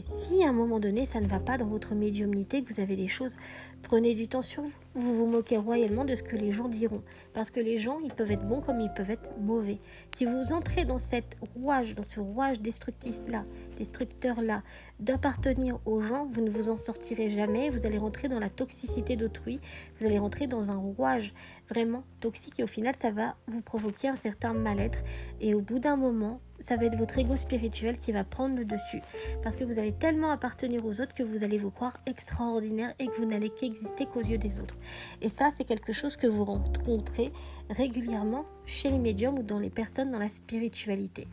Si 0.02 0.43
à 0.43 0.49
un 0.49 0.52
moment 0.52 0.81
donné 0.81 1.07
ça 1.07 1.21
ne 1.21 1.26
va 1.26 1.40
pas 1.40 1.59
dans 1.59 1.66
votre 1.66 1.95
médiumnité, 1.95 2.62
que 2.62 2.73
vous 2.73 2.81
avez 2.81 2.97
des 2.97 3.09
choses, 3.09 3.37
prenez 3.83 4.14
du 4.14 4.28
temps 4.28 4.43
sur 4.43 4.62
vous. 4.62 4.75
Vous 4.95 5.16
vous 5.16 5.26
moquez 5.26 5.57
royalement 5.57 6.04
de 6.04 6.14
ce 6.14 6.23
que 6.23 6.37
les 6.37 6.52
gens 6.52 6.69
diront. 6.69 7.02
Parce 7.33 7.50
que 7.50 7.61
les 7.61 7.78
gens, 7.78 7.99
ils 8.02 8.12
peuvent 8.12 8.31
être 8.31 8.47
bons 8.47 8.61
comme 8.61 8.81
ils 8.81 8.93
peuvent 8.93 9.11
être 9.11 9.28
mauvais. 9.40 9.78
Si 10.14 10.25
vous 10.25 10.52
entrez 10.52 10.85
dans 10.85 10.99
cette 10.99 11.37
rouage, 11.54 11.95
dans 11.95 12.04
ce 12.04 12.21
rouage 12.21 12.61
destructif-là, 12.61 13.45
destructeur-là, 13.76 14.62
d'appartenir 15.00 15.81
aux 15.85 16.00
gens, 16.00 16.26
vous 16.31 16.40
ne 16.40 16.50
vous 16.50 16.71
en 16.71 16.76
sortirez 16.76 17.28
jamais. 17.28 17.71
Vous 17.71 17.87
allez 17.87 17.99
rentrer 17.99 18.28
dans 18.28 18.38
la 18.38 18.50
toxicité 18.50 19.16
d'autrui. 19.16 19.61
Vous 19.99 20.07
allez 20.07 20.19
rentrer 20.19 20.47
dans 20.47 20.71
un 20.71 20.76
rouage 20.76 21.35
vraiment 21.75 22.04
toxique 22.21 22.61
et 22.61 22.64
au 22.64 22.69
final, 22.69 22.95
ça 23.00 23.11
va 23.11 23.35
vous 23.49 23.61
provoquer 23.61 24.09
un 24.09 24.16
certain 24.16 24.54
mal-être. 24.54 25.00
Et 25.40 25.54
au 25.54 25.61
bout 25.61 25.81
d'un 25.81 25.97
moment, 25.97 26.40
ça 26.61 26.76
va 26.76 26.85
être 26.85 26.97
votre 26.97 27.19
ego 27.19 27.37
spirituel 27.37 27.99
qui 27.99 28.12
va 28.12 28.23
prendre 28.25 28.57
le 28.57 28.64
dessus. 28.64 29.02
Parce 29.43 29.57
que 29.57 29.64
vous 29.64 29.78
allez 29.78 29.93
tellement 29.93 30.31
appartenir 30.31 30.87
aux 30.87 31.00
autres 31.00 31.14
que 31.14 31.23
vous 31.23 31.43
allez 31.43 31.59
vous 31.59 31.71
croire 31.71 31.97
extraordinaire 32.07 32.95
et 32.99 33.09
que 33.09 33.16
vous 33.16 33.26
n'allez 33.26 33.50
qu'exister 33.50 34.07
qu'aux 34.07 34.23
yeux 34.23 34.38
des 34.38 34.61
autres. 34.61 34.76
Et 35.21 35.28
ça, 35.28 35.50
c'est 35.54 35.64
quelque 35.64 35.93
chose 35.93 36.16
que 36.16 36.26
vous 36.26 36.45
rencontrez 36.45 37.33
régulièrement 37.71 38.45
chez 38.66 38.90
les 38.90 38.99
médiums 38.99 39.38
ou 39.38 39.43
dans 39.43 39.59
les 39.59 39.71
personnes 39.71 40.11
dans 40.11 40.19
la 40.19 40.28
spiritualité. 40.28 41.26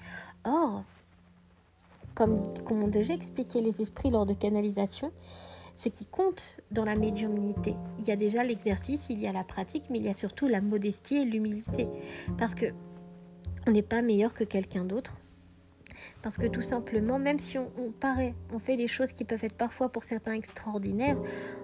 Or, 0.43 0.83
comme, 2.15 2.41
comme 2.65 2.83
on 2.83 2.87
déjà 2.87 3.13
expliqué 3.13 3.61
les 3.61 3.81
esprits 3.81 4.09
lors 4.09 4.25
de 4.25 4.33
canalisation, 4.33 5.11
ce 5.81 5.89
qui 5.89 6.05
compte 6.05 6.57
dans 6.69 6.85
la 6.85 6.95
médiumnité. 6.95 7.75
Il 7.97 8.05
y 8.05 8.11
a 8.11 8.15
déjà 8.15 8.43
l'exercice, 8.43 9.07
il 9.09 9.19
y 9.19 9.25
a 9.25 9.31
la 9.31 9.43
pratique, 9.43 9.85
mais 9.89 9.97
il 9.97 10.05
y 10.05 10.09
a 10.09 10.13
surtout 10.13 10.47
la 10.47 10.61
modestie 10.61 11.17
et 11.17 11.25
l'humilité. 11.25 11.87
Parce 12.37 12.53
que 12.53 12.67
on 13.65 13.71
n'est 13.71 13.81
pas 13.81 14.03
meilleur 14.03 14.35
que 14.35 14.43
quelqu'un 14.43 14.85
d'autre. 14.85 15.17
Parce 16.21 16.37
que 16.37 16.47
tout 16.47 16.61
simplement, 16.61 17.19
même 17.19 17.39
si 17.39 17.57
on, 17.57 17.91
paraît, 17.99 18.35
on 18.53 18.59
fait 18.59 18.77
des 18.77 18.87
choses 18.87 19.11
qui 19.11 19.25
peuvent 19.25 19.43
être 19.43 19.55
parfois 19.55 19.89
pour 19.89 20.03
certains 20.03 20.33
extraordinaires, 20.33 21.17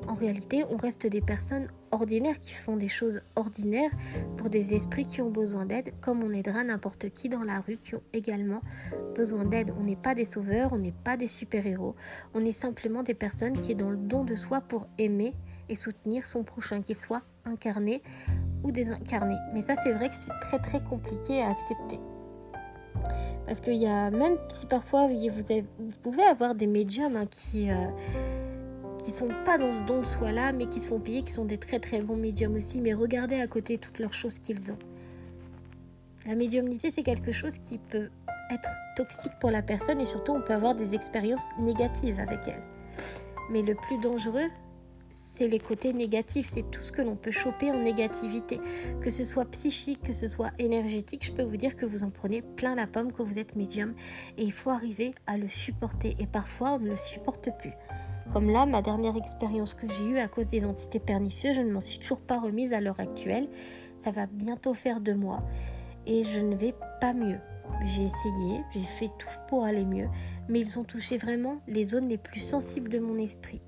en 0.08 0.16
réalité, 0.16 0.64
on 0.70 0.78
reste 0.78 1.08
des 1.08 1.22
personnes 1.22 1.68
ordinaires 1.92 2.40
qui 2.40 2.54
font 2.54 2.76
des 2.76 2.88
choses 2.88 3.22
ordinaires 3.36 3.92
pour 4.36 4.50
des 4.50 4.74
esprits 4.74 5.06
qui 5.06 5.22
ont 5.22 5.30
besoin 5.30 5.66
d'aide, 5.66 5.94
comme 6.02 6.24
on 6.24 6.32
aidera 6.32 6.64
n'importe 6.64 7.10
qui 7.10 7.30
dans 7.30 7.44
la 7.44 7.60
rue 7.60 7.78
qui 7.78 7.96
ont 7.96 8.04
également 8.14 8.62
besoin 9.16 9.46
d'aide. 9.46 9.72
On 9.78 9.84
n'est 9.84 9.96
pas 9.96 10.16
des 10.16 10.26
sauveurs, 10.26 10.74
on 10.74 10.80
n'est 10.80 10.92
pas 10.92 11.18
des 11.18 11.28
super-héros, 11.28 11.96
on 12.34 12.44
est 12.44 12.52
simplement 12.52 13.04
des 13.04 13.14
personnes 13.14 13.60
qui 13.62 13.72
sont 13.72 13.78
dans 13.78 13.92
le 13.92 13.98
don 13.98 14.24
de 14.24 14.36
soi 14.36 14.62
pour 14.62 14.88
aimer 14.98 15.34
et 15.70 15.76
soutenir 15.76 16.26
son 16.26 16.44
prochain, 16.44 16.82
qu'il 16.82 16.96
soit 16.96 17.22
incarné 17.46 18.02
ou 18.64 18.72
désincarné. 18.72 19.36
Mais 19.54 19.62
ça, 19.62 19.76
c'est 19.76 19.92
vrai 19.92 20.10
que 20.10 20.16
c'est 20.16 20.40
très 20.42 20.60
très 20.60 20.82
compliqué 20.84 21.42
à 21.42 21.50
accepter. 21.50 22.00
Parce 23.46 23.62
qu'il 23.62 23.76
y 23.76 23.88
a, 23.88 24.10
même 24.10 24.38
si 24.50 24.66
parfois 24.66 25.08
vous, 25.08 25.94
pouvez 26.04 26.24
avoir 26.24 26.54
des 26.54 26.68
médiums 26.68 27.16
hein, 27.16 27.26
qui, 27.30 27.72
euh, 27.72 27.76
qui 29.00 29.12
sont 29.12 29.30
pas 29.46 29.58
dans 29.58 29.72
ce 29.72 29.82
don 29.84 30.00
de 30.00 30.06
soi-là, 30.06 30.52
mais 30.52 30.66
qui 30.66 30.82
se 30.82 30.90
font 30.90 31.00
payer, 31.00 31.22
qui 31.22 31.32
sont 31.32 31.46
des 31.46 31.58
très 31.58 31.80
très 31.80 32.02
bons 32.02 32.18
médiums 32.18 32.56
aussi, 32.56 32.82
mais 32.82 32.94
regardez 32.94 33.40
à 33.40 33.48
côté 33.48 33.78
toutes 33.78 34.00
leurs 34.00 34.14
choses 34.14 34.40
qu'ils 34.40 34.72
ont. 34.72 34.80
La 36.26 36.36
médiumnité, 36.36 36.92
c'est 36.92 37.04
quelque 37.04 37.32
chose 37.32 37.58
qui 37.64 37.78
peut 37.78 38.10
être 38.52 38.70
toxique 38.98 39.32
pour 39.40 39.52
la 39.52 39.62
personne 39.62 40.02
et 40.02 40.06
surtout 40.06 40.34
on 40.34 40.42
peut 40.42 40.54
avoir 40.54 40.76
des 40.76 40.94
expériences 40.94 41.48
négatives 41.60 42.20
avec 42.20 42.40
elle. 42.48 42.62
Mais 43.50 43.62
le 43.62 43.76
plus 43.76 43.98
dangereux, 44.00 44.50
c'est 45.38 45.48
les 45.48 45.60
côtés 45.60 45.94
négatifs, 45.94 46.48
c'est 46.48 46.72
tout 46.72 46.82
ce 46.82 46.92
que 46.92 47.04
l'on 47.04 47.16
peut 47.16 47.30
choper 47.30 47.70
en 47.70 47.80
négativité. 47.80 48.60
Que 49.02 49.12
ce 49.12 49.24
soit 49.24 49.46
psychique, 49.46 50.02
que 50.02 50.14
ce 50.14 50.28
soit 50.28 50.50
énergétique, 50.58 51.24
je 51.26 51.32
peux 51.32 51.44
vous 51.44 51.58
dire 51.58 51.76
que 51.76 51.86
vous 51.86 52.04
en 52.04 52.10
prenez 52.10 52.42
plein 52.42 52.74
la 52.74 52.88
pomme 52.88 53.12
quand 53.12 53.24
vous 53.24 53.38
êtes 53.38 53.56
médium 53.56 53.94
et 54.40 54.44
il 54.44 54.52
faut 54.52 54.72
arriver 54.72 55.14
à 55.28 55.38
le 55.38 55.48
supporter. 55.48 56.16
Et 56.18 56.26
parfois, 56.26 56.72
on 56.72 56.80
ne 56.80 56.90
le 56.90 56.96
supporte 56.96 57.50
plus. 57.60 57.74
Comme 58.34 58.50
là, 58.50 58.66
ma 58.66 58.82
dernière 58.82 59.16
expérience 59.16 59.76
que 59.76 59.88
j'ai 59.88 60.10
eue 60.10 60.18
à 60.18 60.28
cause 60.28 60.48
des 60.48 60.66
entités 60.66 61.00
pernicieuses, 61.00 61.56
je 61.56 61.62
ne 61.62 61.72
m'en 61.72 61.80
suis 61.80 62.00
toujours 62.00 62.22
pas 62.22 62.40
remise 62.40 62.74
à 62.74 62.82
l'heure 62.82 63.00
actuelle. 63.00 63.48
Ça 64.04 64.10
va 64.10 64.26
bientôt 64.26 64.74
faire 64.74 65.02
deux 65.02 65.16
mois 65.16 65.44
et 66.08 66.24
je 66.24 66.40
ne 66.40 66.56
vais 66.56 66.74
pas 67.00 67.14
mieux. 67.14 67.40
J'ai 67.86 68.06
essayé, 68.06 68.64
j'ai 68.74 68.82
fait 68.82 69.12
tout 69.20 69.28
pour 69.48 69.66
aller 69.66 69.86
mieux, 69.86 70.08
mais 70.50 70.60
ils 70.62 70.80
ont 70.80 70.84
touché 70.84 71.18
vraiment 71.18 71.62
les 71.68 71.84
zones 71.84 72.08
les 72.08 72.18
plus 72.18 72.40
sensibles 72.40 72.90
de 72.90 72.98
mon 72.98 73.20
esprit. 73.20 73.62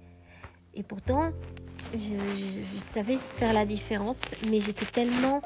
Et 0.73 0.83
pourtant, 0.83 1.31
je, 1.93 2.79
savais 2.79 3.17
faire 3.37 3.53
la 3.53 3.65
différence, 3.65 4.21
mais 4.49 4.61
j'étais 4.61 4.85
tellement 4.85 5.41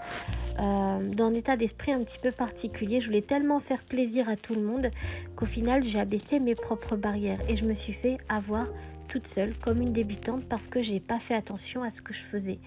euh, 0.59 1.13
dans 1.13 1.25
un 1.25 1.33
état 1.33 1.57
d'esprit 1.57 1.91
un 1.91 2.03
petit 2.03 2.19
peu 2.19 2.31
particulier. 2.31 3.01
Je 3.01 3.07
voulais 3.07 3.21
tellement 3.21 3.59
faire 3.59 3.83
plaisir 3.83 4.29
à 4.29 4.35
tout 4.35 4.55
le 4.55 4.61
monde 4.61 4.91
qu'au 5.35 5.45
final, 5.45 5.83
j'ai 5.83 5.99
abaissé 5.99 6.39
mes 6.39 6.55
propres 6.55 6.95
barrières 6.95 7.39
et 7.47 7.55
je 7.55 7.65
me 7.65 7.73
suis 7.73 7.93
fait 7.93 8.17
avoir 8.29 8.67
toute 9.07 9.27
seule 9.27 9.53
comme 9.57 9.81
une 9.81 9.93
débutante 9.93 10.45
parce 10.47 10.67
que 10.67 10.81
j'ai 10.81 10.99
pas 10.99 11.19
fait 11.19 11.35
attention 11.35 11.83
à 11.83 11.91
ce 11.91 12.01
que 12.01 12.13
je 12.13 12.21
faisais. 12.21 12.59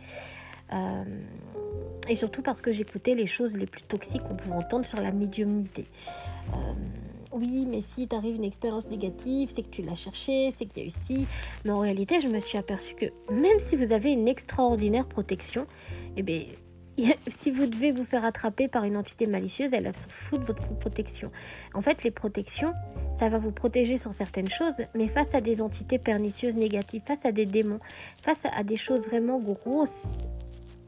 Euh, 0.72 1.04
et 2.08 2.16
surtout 2.16 2.42
parce 2.42 2.60
que 2.60 2.72
j'écoutais 2.72 3.14
les 3.14 3.26
choses 3.26 3.56
les 3.56 3.66
plus 3.66 3.82
toxiques 3.82 4.22
qu'on 4.22 4.36
pouvait 4.36 4.54
entendre 4.54 4.86
sur 4.86 5.00
la 5.00 5.12
médiumnité. 5.12 5.86
Euh, 6.52 6.72
oui, 7.36 7.66
mais 7.68 7.82
si 7.82 8.08
t'arrive 8.08 8.36
une 8.36 8.44
expérience 8.44 8.88
négative, 8.88 9.50
c'est 9.54 9.62
que 9.62 9.68
tu 9.68 9.82
l'as 9.82 9.94
cherché, 9.94 10.50
c'est 10.52 10.66
qu'il 10.66 10.82
y 10.82 10.86
a 10.86 10.88
eu 10.88 10.90
si. 10.90 11.26
Mais 11.64 11.70
en 11.70 11.80
réalité, 11.80 12.20
je 12.20 12.28
me 12.28 12.40
suis 12.40 12.58
aperçue 12.58 12.94
que 12.94 13.06
même 13.30 13.58
si 13.58 13.76
vous 13.76 13.92
avez 13.92 14.12
une 14.12 14.26
extraordinaire 14.26 15.06
protection, 15.06 15.66
eh 16.16 16.22
bien, 16.22 16.44
si 17.28 17.50
vous 17.50 17.66
devez 17.66 17.92
vous 17.92 18.04
faire 18.04 18.24
attraper 18.24 18.68
par 18.68 18.84
une 18.84 18.96
entité 18.96 19.26
malicieuse, 19.26 19.74
elle, 19.74 19.92
s'en 19.94 20.08
fout 20.08 20.40
de 20.40 20.46
votre 20.46 20.62
protection. 20.78 21.30
En 21.74 21.82
fait, 21.82 22.04
les 22.04 22.10
protections, 22.10 22.72
ça 23.18 23.28
va 23.28 23.38
vous 23.38 23.52
protéger 23.52 23.98
sur 23.98 24.12
certaines 24.12 24.48
choses, 24.48 24.82
mais 24.94 25.06
face 25.06 25.34
à 25.34 25.40
des 25.42 25.60
entités 25.60 25.98
pernicieuses 25.98 26.56
négatives, 26.56 27.02
face 27.04 27.26
à 27.26 27.32
des 27.32 27.46
démons, 27.46 27.80
face 28.22 28.44
à 28.50 28.62
des 28.64 28.76
choses 28.76 29.06
vraiment 29.08 29.38
grosses, 29.38 30.26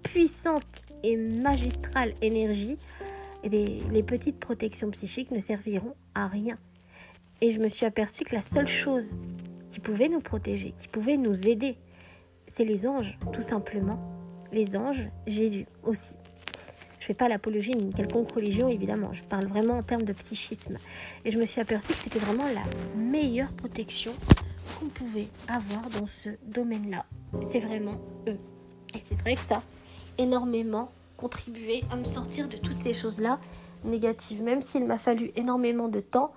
puissantes 0.02 0.64
et 1.02 1.16
magistrales 1.16 2.14
énergies, 2.22 2.78
bien, 3.44 3.66
les 3.90 4.02
petites 4.02 4.38
protections 4.38 4.90
psychiques 4.90 5.30
ne 5.30 5.40
serviront 5.40 5.94
à 6.14 6.26
rien. 6.26 6.58
Et 7.40 7.50
je 7.50 7.60
me 7.60 7.68
suis 7.68 7.86
aperçue 7.86 8.24
que 8.24 8.34
la 8.34 8.42
seule 8.42 8.66
chose 8.66 9.14
qui 9.68 9.80
pouvait 9.80 10.08
nous 10.08 10.20
protéger, 10.20 10.72
qui 10.76 10.88
pouvait 10.88 11.16
nous 11.16 11.46
aider, 11.46 11.76
c'est 12.48 12.64
les 12.64 12.86
anges, 12.86 13.18
tout 13.32 13.42
simplement. 13.42 14.00
Les 14.52 14.76
anges, 14.76 15.08
Jésus 15.26 15.66
aussi. 15.84 16.14
Je 16.98 17.04
ne 17.04 17.06
fais 17.06 17.14
pas 17.14 17.28
l'apologie 17.28 17.76
d'une 17.76 17.94
quelconque 17.94 18.32
religion, 18.32 18.68
évidemment. 18.68 19.12
Je 19.12 19.22
parle 19.22 19.46
vraiment 19.46 19.74
en 19.74 19.82
termes 19.84 20.02
de 20.02 20.12
psychisme. 20.12 20.78
Et 21.24 21.30
je 21.30 21.38
me 21.38 21.44
suis 21.44 21.60
aperçue 21.60 21.92
que 21.92 21.98
c'était 21.98 22.18
vraiment 22.18 22.46
la 22.46 22.64
meilleure 22.96 23.52
protection 23.52 24.12
qu'on 24.78 24.86
pouvait 24.86 25.28
avoir 25.46 25.88
dans 25.90 26.06
ce 26.06 26.30
domaine-là. 26.46 27.04
C'est 27.42 27.60
vraiment 27.60 28.00
eux. 28.26 28.38
Et 28.94 28.98
c'est 28.98 29.14
vrai 29.20 29.34
que 29.34 29.40
ça, 29.40 29.62
énormément 30.16 30.90
contribué 31.18 31.84
à 31.90 31.96
me 31.96 32.04
sortir 32.04 32.48
de 32.48 32.56
toutes 32.56 32.78
ces 32.78 32.94
choses-là 32.94 33.38
négatives, 33.84 34.42
même 34.42 34.60
s'il 34.60 34.86
m'a 34.86 34.96
fallu 34.96 35.30
énormément 35.36 35.88
de 35.88 36.00
temps 36.00 36.32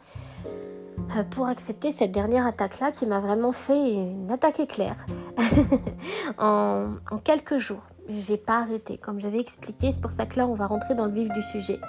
euh, 1.15 1.23
pour 1.23 1.47
accepter 1.47 1.91
cette 1.91 2.11
dernière 2.11 2.45
attaque-là 2.45 2.91
qui 2.91 3.05
m'a 3.05 3.19
vraiment 3.19 3.51
fait 3.51 3.93
une 3.93 4.29
attaque 4.29 4.59
éclair 4.59 5.05
en, 6.37 6.87
en, 7.09 7.17
quelques 7.19 7.57
jours. 7.57 7.83
J'ai 8.09 8.37
pas 8.37 8.59
arrêté, 8.59 8.97
comme 8.97 9.19
j'avais 9.19 9.39
expliqué, 9.39 9.91
c'est 9.91 10.01
pour 10.01 10.11
ça 10.11 10.25
que 10.25 10.37
là 10.37 10.47
on 10.47 10.53
va 10.53 10.67
rentrer 10.67 10.95
dans 10.95 11.05
le 11.05 11.13
vif 11.13 11.29
du 11.29 11.41
sujet. 11.41 11.79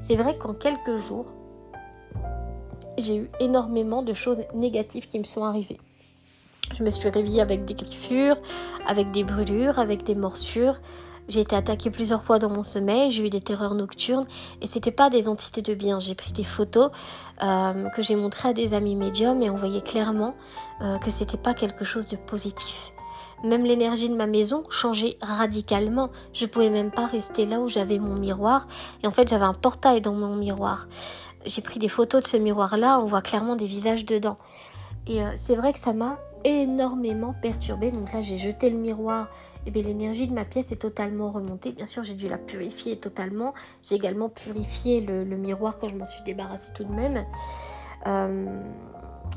C'est 0.00 0.16
vrai 0.16 0.36
qu'en 0.36 0.54
quelques 0.54 0.96
jours, 0.96 1.26
j'ai 2.96 3.16
eu 3.16 3.30
énormément 3.40 4.02
de 4.02 4.12
choses 4.12 4.40
négatives 4.54 5.06
qui 5.06 5.18
me 5.18 5.24
sont 5.24 5.44
arrivées. 5.44 5.78
Je 6.74 6.82
me 6.82 6.90
suis 6.90 7.08
réveillée 7.08 7.40
avec 7.40 7.64
des 7.64 7.74
griffures, 7.74 8.36
avec 8.86 9.10
des 9.10 9.24
brûlures, 9.24 9.78
avec 9.78 10.04
des 10.04 10.14
morsures, 10.14 10.80
j'ai 11.28 11.40
été 11.40 11.54
attaquée 11.54 11.90
plusieurs 11.90 12.24
fois 12.24 12.38
dans 12.38 12.48
mon 12.48 12.62
sommeil, 12.62 13.12
j'ai 13.12 13.26
eu 13.26 13.30
des 13.30 13.40
terreurs 13.40 13.74
nocturnes 13.74 14.24
et 14.62 14.66
c'était 14.66 14.90
pas 14.90 15.10
des 15.10 15.28
entités 15.28 15.62
de 15.62 15.74
bien. 15.74 15.98
J'ai 15.98 16.14
pris 16.14 16.32
des 16.32 16.44
photos 16.44 16.90
euh, 17.42 17.88
que 17.90 18.02
j'ai 18.02 18.16
montrées 18.16 18.48
à 18.48 18.52
des 18.54 18.72
amis 18.72 18.96
médiums 18.96 19.42
et 19.42 19.50
on 19.50 19.54
voyait 19.54 19.82
clairement 19.82 20.34
euh, 20.80 20.98
que 20.98 21.10
c'était 21.10 21.36
pas 21.36 21.52
quelque 21.52 21.84
chose 21.84 22.08
de 22.08 22.16
positif. 22.16 22.92
Même 23.44 23.64
l'énergie 23.64 24.08
de 24.08 24.16
ma 24.16 24.26
maison 24.26 24.64
changeait 24.70 25.16
radicalement. 25.20 26.10
Je 26.32 26.46
pouvais 26.46 26.70
même 26.70 26.90
pas 26.90 27.06
rester 27.06 27.46
là 27.46 27.60
où 27.60 27.68
j'avais 27.68 27.98
mon 27.98 28.14
miroir 28.14 28.66
et 29.02 29.06
en 29.06 29.10
fait 29.10 29.28
j'avais 29.28 29.44
un 29.44 29.54
portail 29.54 30.00
dans 30.00 30.14
mon 30.14 30.34
miroir. 30.34 30.88
J'ai 31.46 31.62
pris 31.62 31.78
des 31.78 31.88
photos 31.88 32.22
de 32.22 32.26
ce 32.26 32.36
miroir 32.36 32.76
là, 32.76 32.98
on 33.00 33.04
voit 33.04 33.22
clairement 33.22 33.54
des 33.54 33.66
visages 33.66 34.04
dedans. 34.04 34.38
Et 35.06 35.22
euh, 35.22 35.30
c'est 35.36 35.56
vrai 35.56 35.72
que 35.72 35.78
ça 35.78 35.92
m'a 35.92 36.18
énormément 36.44 37.34
perturbée. 37.40 37.90
Donc 37.90 38.12
là, 38.12 38.22
j'ai 38.22 38.38
jeté 38.38 38.70
le 38.70 38.78
miroir. 38.78 39.28
Et 39.66 39.70
bien 39.70 39.82
l'énergie 39.82 40.26
de 40.26 40.32
ma 40.32 40.44
pièce 40.44 40.72
est 40.72 40.76
totalement 40.76 41.30
remontée. 41.30 41.72
Bien 41.72 41.86
sûr, 41.86 42.04
j'ai 42.04 42.14
dû 42.14 42.28
la 42.28 42.38
purifier 42.38 42.98
totalement. 42.98 43.54
J'ai 43.82 43.96
également 43.96 44.28
purifié 44.28 45.00
le, 45.00 45.24
miroir 45.36 45.78
quand 45.78 45.88
je 45.88 45.94
m'en 45.94 46.04
suis 46.04 46.22
débarrassée 46.24 46.72
tout 46.74 46.84
de 46.84 46.92
même. 46.92 47.24
Euh, 48.06 48.46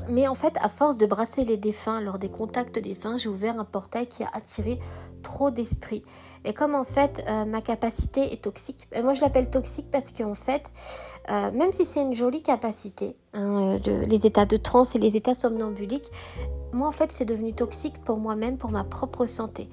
mais 0.08 0.26
en 0.26 0.34
fait, 0.34 0.54
à 0.60 0.68
force 0.68 0.98
de 0.98 1.06
brasser 1.06 1.44
les 1.44 1.56
défunts 1.56 2.00
lors 2.00 2.18
des 2.18 2.28
contacts 2.28 2.78
défunts, 2.78 3.16
j'ai 3.16 3.28
ouvert 3.28 3.58
un 3.58 3.64
portail 3.64 4.06
qui 4.06 4.22
a 4.22 4.28
attiré 4.32 4.78
trop 5.22 5.50
d'esprits. 5.50 6.02
Et 6.44 6.52
comme 6.52 6.74
en 6.74 6.84
fait 6.84 7.24
euh, 7.28 7.44
ma 7.44 7.60
capacité 7.60 8.32
est 8.32 8.42
toxique, 8.42 8.88
ben, 8.90 9.04
moi 9.04 9.12
je 9.12 9.20
l'appelle 9.20 9.48
toxique 9.48 9.86
parce 9.90 10.10
qu'en 10.10 10.34
fait, 10.34 10.72
euh, 11.30 11.52
même 11.52 11.72
si 11.72 11.84
c'est 11.84 12.02
une 12.02 12.14
jolie 12.14 12.42
capacité, 12.42 13.16
hein, 13.32 13.78
les 13.84 14.26
états 14.26 14.46
de 14.46 14.56
transe 14.56 14.96
et 14.96 14.98
les 14.98 15.16
états 15.16 15.34
somnambuliques, 15.34 16.10
moi 16.72 16.88
en 16.88 16.92
fait 16.92 17.12
c'est 17.12 17.24
devenu 17.24 17.52
toxique 17.52 17.98
pour 18.04 18.18
moi-même, 18.18 18.56
pour 18.56 18.70
ma 18.70 18.84
propre 18.84 19.26
santé. 19.26 19.68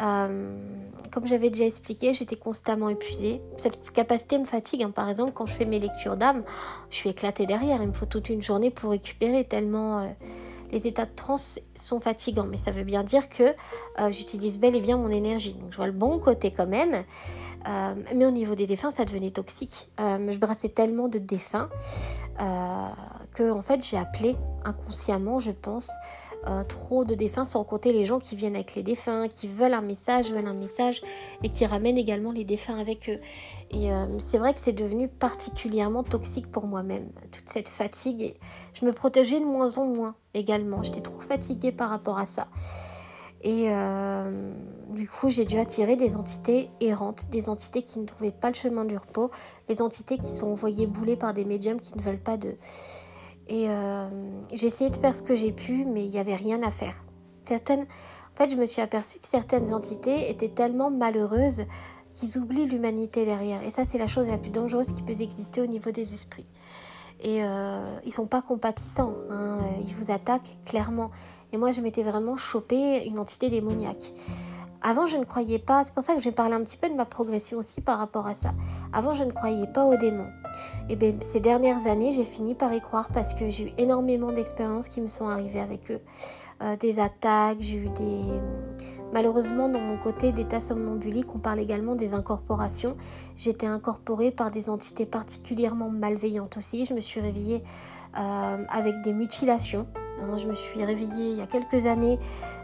Euh, 0.00 0.56
comme 1.10 1.26
j'avais 1.26 1.50
déjà 1.50 1.64
expliqué, 1.64 2.12
j'étais 2.12 2.36
constamment 2.36 2.88
épuisée. 2.88 3.40
Cette 3.56 3.92
capacité 3.92 4.38
me 4.38 4.44
fatigue. 4.44 4.82
Hein. 4.82 4.90
Par 4.90 5.08
exemple, 5.08 5.32
quand 5.32 5.46
je 5.46 5.52
fais 5.52 5.64
mes 5.64 5.78
lectures 5.78 6.16
d'âme, 6.16 6.42
je 6.90 6.96
suis 6.96 7.10
éclatée 7.10 7.46
derrière. 7.46 7.80
Il 7.82 7.88
me 7.88 7.92
faut 7.92 8.06
toute 8.06 8.28
une 8.30 8.42
journée 8.42 8.70
pour 8.70 8.90
récupérer 8.90 9.44
tellement 9.44 10.00
euh, 10.00 10.06
les 10.72 10.86
états 10.86 11.04
de 11.04 11.14
transe 11.14 11.60
sont 11.76 12.00
fatigants. 12.00 12.46
Mais 12.46 12.58
ça 12.58 12.72
veut 12.72 12.84
bien 12.84 13.04
dire 13.04 13.28
que 13.28 13.44
euh, 13.44 14.10
j'utilise 14.10 14.58
bel 14.58 14.74
et 14.74 14.80
bien 14.80 14.96
mon 14.96 15.10
énergie. 15.10 15.54
Donc 15.54 15.70
je 15.70 15.76
vois 15.76 15.86
le 15.86 15.92
bon 15.92 16.18
côté 16.18 16.50
quand 16.50 16.66
même. 16.66 17.04
mais 18.14 18.26
au 18.26 18.30
niveau 18.30 18.54
des 18.54 18.66
défunts, 18.66 18.90
ça 18.90 19.04
devenait 19.04 19.30
toxique. 19.30 19.88
je 19.98 20.38
brassais 20.38 20.68
tellement 20.68 21.08
de 21.08 21.18
défunts 21.18 21.70
que 23.34 23.50
en 23.50 23.62
fait 23.62 23.84
j'ai 23.84 23.96
appelé 23.96 24.36
inconsciemment, 24.64 25.38
je 25.38 25.50
pense, 25.50 25.90
euh, 26.46 26.62
trop 26.64 27.04
de 27.04 27.14
défunts, 27.14 27.44
sans 27.44 27.64
compter 27.64 27.92
les 27.92 28.04
gens 28.04 28.18
qui 28.18 28.36
viennent 28.36 28.54
avec 28.54 28.74
les 28.74 28.82
défunts, 28.82 29.28
qui 29.28 29.48
veulent 29.48 29.72
un 29.72 29.80
message, 29.80 30.30
veulent 30.30 30.46
un 30.46 30.54
message 30.54 31.02
et 31.42 31.48
qui 31.48 31.64
ramènent 31.64 31.98
également 31.98 32.32
les 32.32 32.44
défunts 32.44 32.78
avec 32.78 33.08
eux. 33.08 33.18
Et 33.70 33.92
euh, 33.92 34.06
c'est 34.18 34.38
vrai 34.38 34.52
que 34.52 34.60
c'est 34.60 34.72
devenu 34.72 35.08
particulièrement 35.08 36.02
toxique 36.02 36.50
pour 36.50 36.66
moi-même, 36.66 37.10
toute 37.32 37.48
cette 37.48 37.68
fatigue. 37.68 38.34
Je 38.74 38.84
me 38.84 38.92
protégeais 38.92 39.40
de 39.40 39.44
moins 39.44 39.78
en 39.78 39.86
moins 39.86 40.14
également. 40.34 40.82
J'étais 40.82 41.00
trop 41.00 41.20
fatiguée 41.20 41.72
par 41.72 41.90
rapport 41.90 42.18
à 42.18 42.26
ça. 42.26 42.48
Et 43.44 43.66
euh, 43.68 44.52
du 44.90 45.06
coup, 45.06 45.28
j'ai 45.28 45.44
dû 45.44 45.58
attirer 45.58 45.96
des 45.96 46.16
entités 46.16 46.70
errantes, 46.80 47.28
des 47.30 47.50
entités 47.50 47.82
qui 47.82 48.00
ne 48.00 48.06
trouvaient 48.06 48.32
pas 48.32 48.48
le 48.48 48.54
chemin 48.54 48.86
du 48.86 48.96
repos, 48.96 49.30
des 49.68 49.82
entités 49.82 50.16
qui 50.16 50.32
sont 50.32 50.48
envoyées 50.48 50.86
bouler 50.86 51.14
par 51.14 51.34
des 51.34 51.44
médiums 51.44 51.78
qui 51.78 51.94
ne 51.94 52.00
veulent 52.00 52.22
pas 52.22 52.38
de. 52.38 52.56
Et 53.48 53.68
euh, 53.68 54.08
j'ai 54.52 54.66
essayé 54.66 54.90
de 54.90 54.96
faire 54.96 55.14
ce 55.14 55.22
que 55.22 55.34
j'ai 55.34 55.52
pu, 55.52 55.84
mais 55.84 56.04
il 56.04 56.10
n'y 56.10 56.18
avait 56.18 56.34
rien 56.34 56.62
à 56.62 56.70
faire. 56.70 56.94
Certaines, 57.42 57.82
en 57.82 58.36
fait, 58.36 58.48
je 58.48 58.56
me 58.56 58.66
suis 58.66 58.80
aperçue 58.80 59.18
que 59.18 59.26
certaines 59.26 59.74
entités 59.74 60.30
étaient 60.30 60.48
tellement 60.48 60.90
malheureuses 60.90 61.64
qu'ils 62.14 62.38
oublient 62.38 62.66
l'humanité 62.66 63.24
derrière. 63.24 63.62
Et 63.62 63.70
ça, 63.70 63.84
c'est 63.84 63.98
la 63.98 64.06
chose 64.06 64.28
la 64.28 64.38
plus 64.38 64.50
dangereuse 64.50 64.92
qui 64.92 65.02
peut 65.02 65.20
exister 65.20 65.60
au 65.60 65.66
niveau 65.66 65.90
des 65.90 66.14
esprits. 66.14 66.46
Et 67.20 67.44
euh, 67.44 67.98
ils 68.04 68.12
sont 68.12 68.26
pas 68.26 68.42
compatissants, 68.42 69.14
hein. 69.30 69.58
ils 69.86 69.94
vous 69.94 70.10
attaquent 70.10 70.56
clairement. 70.64 71.10
Et 71.52 71.56
moi, 71.56 71.72
je 71.72 71.80
m'étais 71.80 72.02
vraiment 72.02 72.36
chopé 72.36 73.04
une 73.06 73.18
entité 73.18 73.50
démoniaque. 73.50 74.12
Avant, 74.86 75.06
je 75.06 75.16
ne 75.16 75.24
croyais 75.24 75.58
pas, 75.58 75.82
c'est 75.82 75.94
pour 75.94 76.04
ça 76.04 76.14
que 76.14 76.20
je 76.20 76.26
vais 76.26 76.34
parler 76.34 76.52
un 76.52 76.62
petit 76.62 76.76
peu 76.76 76.90
de 76.90 76.94
ma 76.94 77.06
progression 77.06 77.56
aussi 77.56 77.80
par 77.80 77.98
rapport 77.98 78.26
à 78.26 78.34
ça. 78.34 78.52
Avant, 78.92 79.14
je 79.14 79.24
ne 79.24 79.32
croyais 79.32 79.66
pas 79.66 79.86
aux 79.86 79.96
démons. 79.96 80.28
Et 80.90 80.96
bien, 80.96 81.14
ces 81.22 81.40
dernières 81.40 81.86
années, 81.86 82.12
j'ai 82.12 82.22
fini 82.22 82.54
par 82.54 82.70
y 82.74 82.82
croire 82.82 83.08
parce 83.10 83.32
que 83.32 83.48
j'ai 83.48 83.68
eu 83.68 83.72
énormément 83.78 84.30
d'expériences 84.30 84.88
qui 84.88 85.00
me 85.00 85.06
sont 85.06 85.26
arrivées 85.26 85.60
avec 85.60 85.90
eux. 85.90 86.00
Euh, 86.62 86.76
des 86.76 86.98
attaques, 86.98 87.60
j'ai 87.60 87.78
eu 87.78 87.88
des... 87.88 88.24
Malheureusement, 89.14 89.70
dans 89.70 89.80
mon 89.80 89.96
côté 89.96 90.32
d'état 90.32 90.60
somnambulique, 90.60 91.34
on 91.34 91.38
parle 91.38 91.60
également 91.60 91.94
des 91.94 92.12
incorporations. 92.12 92.94
J'étais 93.38 93.66
incorporée 93.66 94.32
par 94.32 94.50
des 94.50 94.68
entités 94.68 95.06
particulièrement 95.06 95.88
malveillantes 95.88 96.58
aussi. 96.58 96.84
Je 96.84 96.92
me 96.92 97.00
suis 97.00 97.22
réveillée 97.22 97.62
euh, 98.18 98.64
avec 98.68 99.00
des 99.00 99.14
mutilations. 99.14 99.86
Je 100.36 100.46
me 100.46 100.54
suis 100.54 100.84
réveillée 100.84 101.30
il 101.30 101.36
y 101.36 101.42
a 101.42 101.46
quelques 101.46 101.86
années. 101.86 102.18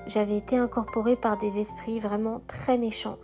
J'avais 0.07 0.37
été 0.37 0.57
incorporée 0.57 1.16
par 1.16 1.37
des 1.37 1.59
esprits 1.59 2.00
vraiment 2.00 2.40
très 2.47 2.76
méchants. 2.76 3.19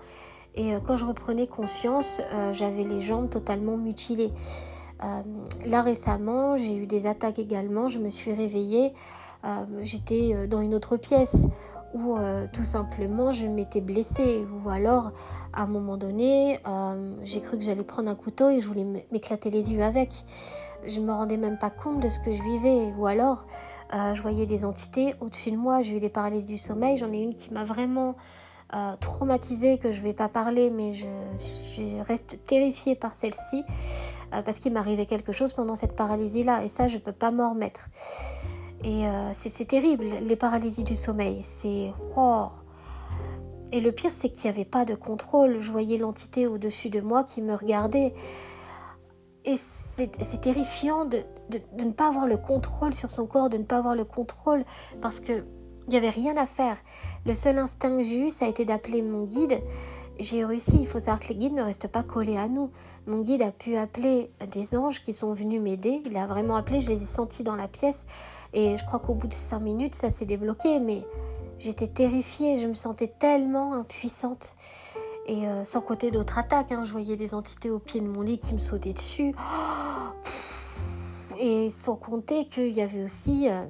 Et 0.56 0.74
euh, 0.74 0.78
quand 0.84 0.96
je 0.96 1.04
reprenais 1.04 1.46
conscience, 1.46 2.22
euh, 2.32 2.52
j'avais 2.52 2.84
les 2.84 3.00
jambes 3.00 3.28
totalement 3.28 3.76
mutilées. 3.76 4.32
Euh, 5.04 5.22
là 5.66 5.82
récemment, 5.82 6.56
j'ai 6.56 6.76
eu 6.76 6.86
des 6.86 7.06
attaques 7.06 7.38
également. 7.38 7.88
Je 7.88 7.98
me 7.98 8.08
suis 8.08 8.32
réveillée. 8.32 8.92
J'étais 9.82 10.48
dans 10.48 10.60
une 10.60 10.74
autre 10.74 10.96
pièce 10.96 11.46
où 11.94 12.18
tout 12.52 12.64
simplement 12.64 13.32
je 13.32 13.46
m'étais 13.46 13.80
blessée. 13.80 14.46
Ou 14.64 14.68
alors, 14.68 15.12
à 15.52 15.62
un 15.62 15.66
moment 15.66 15.96
donné, 15.96 16.58
j'ai 17.22 17.40
cru 17.40 17.58
que 17.58 17.64
j'allais 17.64 17.84
prendre 17.84 18.10
un 18.10 18.14
couteau 18.14 18.50
et 18.50 18.60
je 18.60 18.68
voulais 18.68 18.84
m'éclater 19.12 19.50
les 19.50 19.72
yeux 19.72 19.82
avec. 19.82 20.10
Je 20.86 21.00
me 21.00 21.12
rendais 21.12 21.36
même 21.36 21.58
pas 21.58 21.70
compte 21.70 22.00
de 22.00 22.08
ce 22.08 22.20
que 22.20 22.32
je 22.32 22.42
vivais. 22.42 22.92
Ou 22.98 23.06
alors, 23.06 23.46
je 23.92 24.20
voyais 24.20 24.46
des 24.46 24.64
entités 24.64 25.14
au-dessus 25.20 25.50
de 25.50 25.56
moi. 25.56 25.82
J'ai 25.82 25.96
eu 25.96 26.00
des 26.00 26.10
paralyses 26.10 26.46
du 26.46 26.58
sommeil. 26.58 26.98
J'en 26.98 27.12
ai 27.12 27.18
une 27.18 27.34
qui 27.34 27.52
m'a 27.52 27.64
vraiment 27.64 28.14
euh, 28.74 28.96
traumatisée 28.96 29.78
que 29.78 29.92
je 29.92 30.00
vais 30.00 30.12
pas 30.12 30.28
parler, 30.28 30.70
mais 30.70 30.92
je, 30.92 31.06
reste 32.02 32.44
terrifiée 32.46 32.96
par 32.96 33.14
celle-ci 33.14 33.62
euh, 34.34 34.42
parce 34.42 34.58
qu'il 34.58 34.72
m'arrivait 34.72 35.06
quelque 35.06 35.30
chose 35.30 35.52
pendant 35.52 35.76
cette 35.76 35.94
paralysie-là 35.94 36.64
et 36.64 36.68
ça 36.68 36.88
je 36.88 36.98
peux 36.98 37.12
pas 37.12 37.30
m'en 37.30 37.50
remettre. 37.50 37.88
Et 38.86 39.08
euh, 39.08 39.32
c'est 39.34 39.64
terrible, 39.64 40.04
les 40.22 40.36
paralysies 40.36 40.84
du 40.84 40.94
sommeil, 40.94 41.40
c'est 41.42 41.92
oh. 42.16 42.46
Et 43.72 43.80
le 43.80 43.90
pire 43.90 44.12
c'est 44.12 44.28
qu'il 44.28 44.44
n'y 44.44 44.50
avait 44.50 44.64
pas 44.64 44.84
de 44.84 44.94
contrôle, 44.94 45.60
je 45.60 45.72
voyais 45.72 45.98
l'entité 45.98 46.46
au-dessus 46.46 46.88
de 46.88 47.00
moi 47.00 47.24
qui 47.24 47.42
me 47.42 47.56
regardait. 47.56 48.14
Et 49.44 49.56
c'est 49.56 50.40
terrifiant 50.40 51.04
de, 51.04 51.18
de, 51.50 51.84
ne 51.84 51.90
pas 51.90 52.06
avoir 52.08 52.28
le 52.28 52.36
contrôle 52.36 52.94
sur 52.94 53.10
son 53.10 53.26
corps, 53.26 53.50
de 53.50 53.58
ne 53.58 53.64
pas 53.64 53.78
avoir 53.78 53.96
le 53.96 54.04
contrôle 54.04 54.64
parce 55.02 55.18
que 55.18 55.44
il 55.88 55.90
n'y 55.90 55.96
avait 55.96 56.10
rien 56.10 56.36
à 56.36 56.46
faire. 56.46 56.76
Le 57.24 57.34
seul 57.34 57.58
instinct 57.58 57.96
que 57.96 58.04
j'ai 58.04 58.26
eu, 58.26 58.30
ça 58.30 58.44
a 58.44 58.48
été 58.48 58.64
d'appeler 58.64 59.02
mon 59.02 59.24
guide. 59.24 59.60
J'ai 60.18 60.44
réussi. 60.44 60.78
Il 60.80 60.86
faut 60.86 60.98
savoir 60.98 61.20
que 61.20 61.28
les 61.28 61.34
guides 61.34 61.52
ne 61.52 61.62
restent 61.62 61.88
pas 61.88 62.02
collés 62.02 62.36
à 62.36 62.48
nous. 62.48 62.70
Mon 63.06 63.20
guide 63.20 63.42
a 63.42 63.52
pu 63.52 63.76
appeler 63.76 64.30
des 64.50 64.76
anges 64.76 65.02
qui 65.02 65.12
sont 65.12 65.34
venus 65.34 65.60
m'aider. 65.60 66.02
Il 66.06 66.16
a 66.16 66.26
vraiment 66.26 66.56
appelé. 66.56 66.80
Je 66.80 66.88
les 66.88 67.02
ai 67.02 67.06
sentis 67.06 67.44
dans 67.44 67.54
la 67.54 67.68
pièce. 67.68 68.06
Et 68.56 68.78
je 68.78 68.84
crois 68.86 68.98
qu'au 68.98 69.14
bout 69.14 69.28
de 69.28 69.34
cinq 69.34 69.60
minutes, 69.60 69.94
ça 69.94 70.08
s'est 70.08 70.24
débloqué. 70.24 70.80
Mais 70.80 71.02
j'étais 71.58 71.88
terrifiée. 71.88 72.58
Je 72.58 72.66
me 72.66 72.74
sentais 72.74 73.12
tellement 73.18 73.74
impuissante. 73.74 74.54
Et 75.26 75.46
euh, 75.46 75.62
sans 75.64 75.82
côté 75.82 76.10
d'autres 76.10 76.38
attaques, 76.38 76.72
hein. 76.72 76.84
je 76.84 76.92
voyais 76.92 77.16
des 77.16 77.34
entités 77.34 77.68
au 77.68 77.78
pied 77.78 78.00
de 78.00 78.06
mon 78.06 78.22
lit 78.22 78.38
qui 78.38 78.54
me 78.54 78.58
sautaient 78.58 78.94
dessus. 78.94 79.34
Et 81.38 81.68
sans 81.68 81.96
compter 81.96 82.46
qu'il 82.48 82.72
y 82.72 82.80
avait 82.80 83.02
aussi 83.02 83.48
euh, 83.50 83.66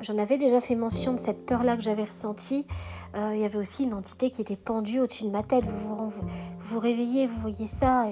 J'en 0.00 0.16
avais 0.16 0.38
déjà 0.38 0.62
fait 0.62 0.76
mention 0.76 1.12
de 1.12 1.18
cette 1.18 1.44
peur-là 1.44 1.76
que 1.76 1.82
j'avais 1.82 2.04
ressentie. 2.04 2.66
Euh, 3.14 3.32
il 3.34 3.40
y 3.40 3.44
avait 3.44 3.58
aussi 3.58 3.84
une 3.84 3.92
entité 3.92 4.30
qui 4.30 4.40
était 4.40 4.56
pendue 4.56 5.00
au-dessus 5.00 5.24
de 5.24 5.30
ma 5.30 5.42
tête. 5.42 5.66
Vous 5.66 5.94
vous, 6.08 6.22
vous, 6.58 6.78
réveillez, 6.78 7.26
vous 7.26 7.38
voyez 7.38 7.66
ça. 7.66 8.06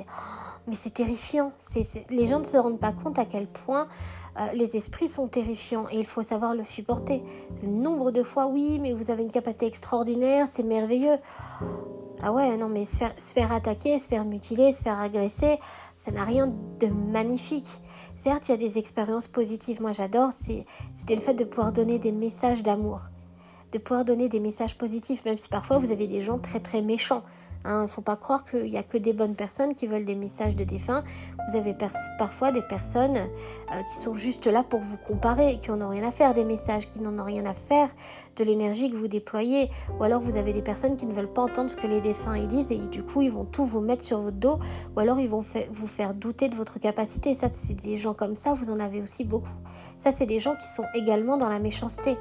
mais 0.66 0.74
c'est 0.74 0.90
terrifiant. 0.90 1.52
Les 2.10 2.26
gens 2.26 2.40
ne 2.40 2.44
se 2.44 2.58
rendent 2.58 2.78
pas 2.78 2.92
compte 2.92 3.18
à 3.18 3.24
quel 3.24 3.46
point 3.46 3.88
euh, 4.38 4.52
les 4.54 4.76
esprits 4.76 5.08
sont 5.08 5.26
terrifiants 5.26 5.86
et 5.90 5.98
il 5.98 6.06
faut 6.06 6.22
savoir 6.22 6.54
le 6.54 6.64
supporter. 6.64 7.22
Le 7.62 7.68
nombre 7.68 8.10
de 8.10 8.22
fois, 8.22 8.46
oui, 8.46 8.78
mais 8.80 8.92
vous 8.92 9.10
avez 9.10 9.22
une 9.22 9.30
capacité 9.30 9.66
extraordinaire, 9.66 10.46
c'est 10.52 10.62
merveilleux. 10.62 11.16
Ah 12.22 12.32
ouais, 12.32 12.56
non, 12.56 12.68
mais 12.68 12.84
se 12.84 12.96
faire, 12.96 13.12
se 13.18 13.32
faire 13.32 13.52
attaquer, 13.52 13.98
se 13.98 14.06
faire 14.06 14.24
mutiler, 14.24 14.72
se 14.72 14.82
faire 14.82 14.98
agresser, 14.98 15.58
ça 15.96 16.10
n'a 16.10 16.24
rien 16.24 16.52
de 16.80 16.86
magnifique. 16.86 17.68
Certes, 18.16 18.48
il 18.48 18.52
y 18.52 18.54
a 18.54 18.56
des 18.56 18.78
expériences 18.78 19.28
positives. 19.28 19.80
Moi, 19.80 19.92
j'adore. 19.92 20.30
C'était 20.32 21.14
le 21.14 21.20
fait 21.20 21.34
de 21.34 21.44
pouvoir 21.44 21.72
donner 21.72 21.98
des 21.98 22.12
messages 22.12 22.62
d'amour, 22.62 23.02
de 23.72 23.78
pouvoir 23.78 24.04
donner 24.04 24.28
des 24.28 24.40
messages 24.40 24.76
positifs, 24.76 25.24
même 25.24 25.36
si 25.36 25.48
parfois 25.48 25.78
vous 25.78 25.92
avez 25.92 26.08
des 26.08 26.20
gens 26.20 26.38
très 26.38 26.60
très 26.60 26.82
méchants. 26.82 27.22
Il 27.64 27.70
hein, 27.70 27.82
ne 27.82 27.88
faut 27.88 28.02
pas 28.02 28.16
croire 28.16 28.44
qu'il 28.44 28.64
n'y 28.64 28.78
a 28.78 28.82
que 28.82 28.98
des 28.98 29.12
bonnes 29.12 29.34
personnes 29.34 29.74
qui 29.74 29.86
veulent 29.86 30.04
des 30.04 30.14
messages 30.14 30.56
de 30.56 30.64
défunts. 30.64 31.02
Vous 31.48 31.56
avez 31.56 31.74
parfois 32.18 32.52
des 32.52 32.62
personnes 32.62 33.16
euh, 33.16 33.82
qui 33.82 34.02
sont 34.02 34.14
juste 34.14 34.46
là 34.46 34.62
pour 34.62 34.80
vous 34.80 34.96
comparer, 34.96 35.58
qui 35.58 35.70
n'en 35.70 35.86
ont 35.86 35.90
rien 35.90 36.06
à 36.06 36.10
faire 36.10 36.34
des 36.34 36.44
messages, 36.44 36.88
qui 36.88 37.00
n'en 37.02 37.18
ont 37.18 37.24
rien 37.24 37.44
à 37.46 37.54
faire 37.54 37.88
de 38.36 38.44
l'énergie 38.44 38.90
que 38.90 38.96
vous 38.96 39.08
déployez. 39.08 39.70
Ou 39.98 40.04
alors 40.04 40.20
vous 40.20 40.36
avez 40.36 40.52
des 40.52 40.62
personnes 40.62 40.96
qui 40.96 41.06
ne 41.06 41.12
veulent 41.12 41.32
pas 41.32 41.42
entendre 41.42 41.68
ce 41.68 41.76
que 41.76 41.86
les 41.86 42.00
défunts 42.00 42.38
disent 42.46 42.70
et 42.70 42.78
du 42.78 43.02
coup 43.02 43.22
ils 43.22 43.30
vont 43.30 43.44
tout 43.44 43.64
vous 43.64 43.80
mettre 43.80 44.04
sur 44.04 44.20
votre 44.20 44.36
dos 44.36 44.58
ou 44.96 45.00
alors 45.00 45.18
ils 45.18 45.28
vont 45.28 45.44
vous 45.70 45.86
faire 45.86 46.14
douter 46.14 46.48
de 46.48 46.54
votre 46.54 46.78
capacité. 46.78 47.34
Ça, 47.34 47.48
c'est 47.48 47.74
des 47.74 47.96
gens 47.96 48.14
comme 48.14 48.34
ça, 48.34 48.54
vous 48.54 48.70
en 48.70 48.80
avez 48.80 49.02
aussi 49.02 49.24
beaucoup. 49.24 49.48
Ça, 49.98 50.12
c'est 50.12 50.26
des 50.26 50.40
gens 50.40 50.54
qui 50.54 50.66
sont 50.66 50.84
également 50.94 51.36
dans 51.36 51.48
la 51.48 51.58
méchanceté. 51.58 52.16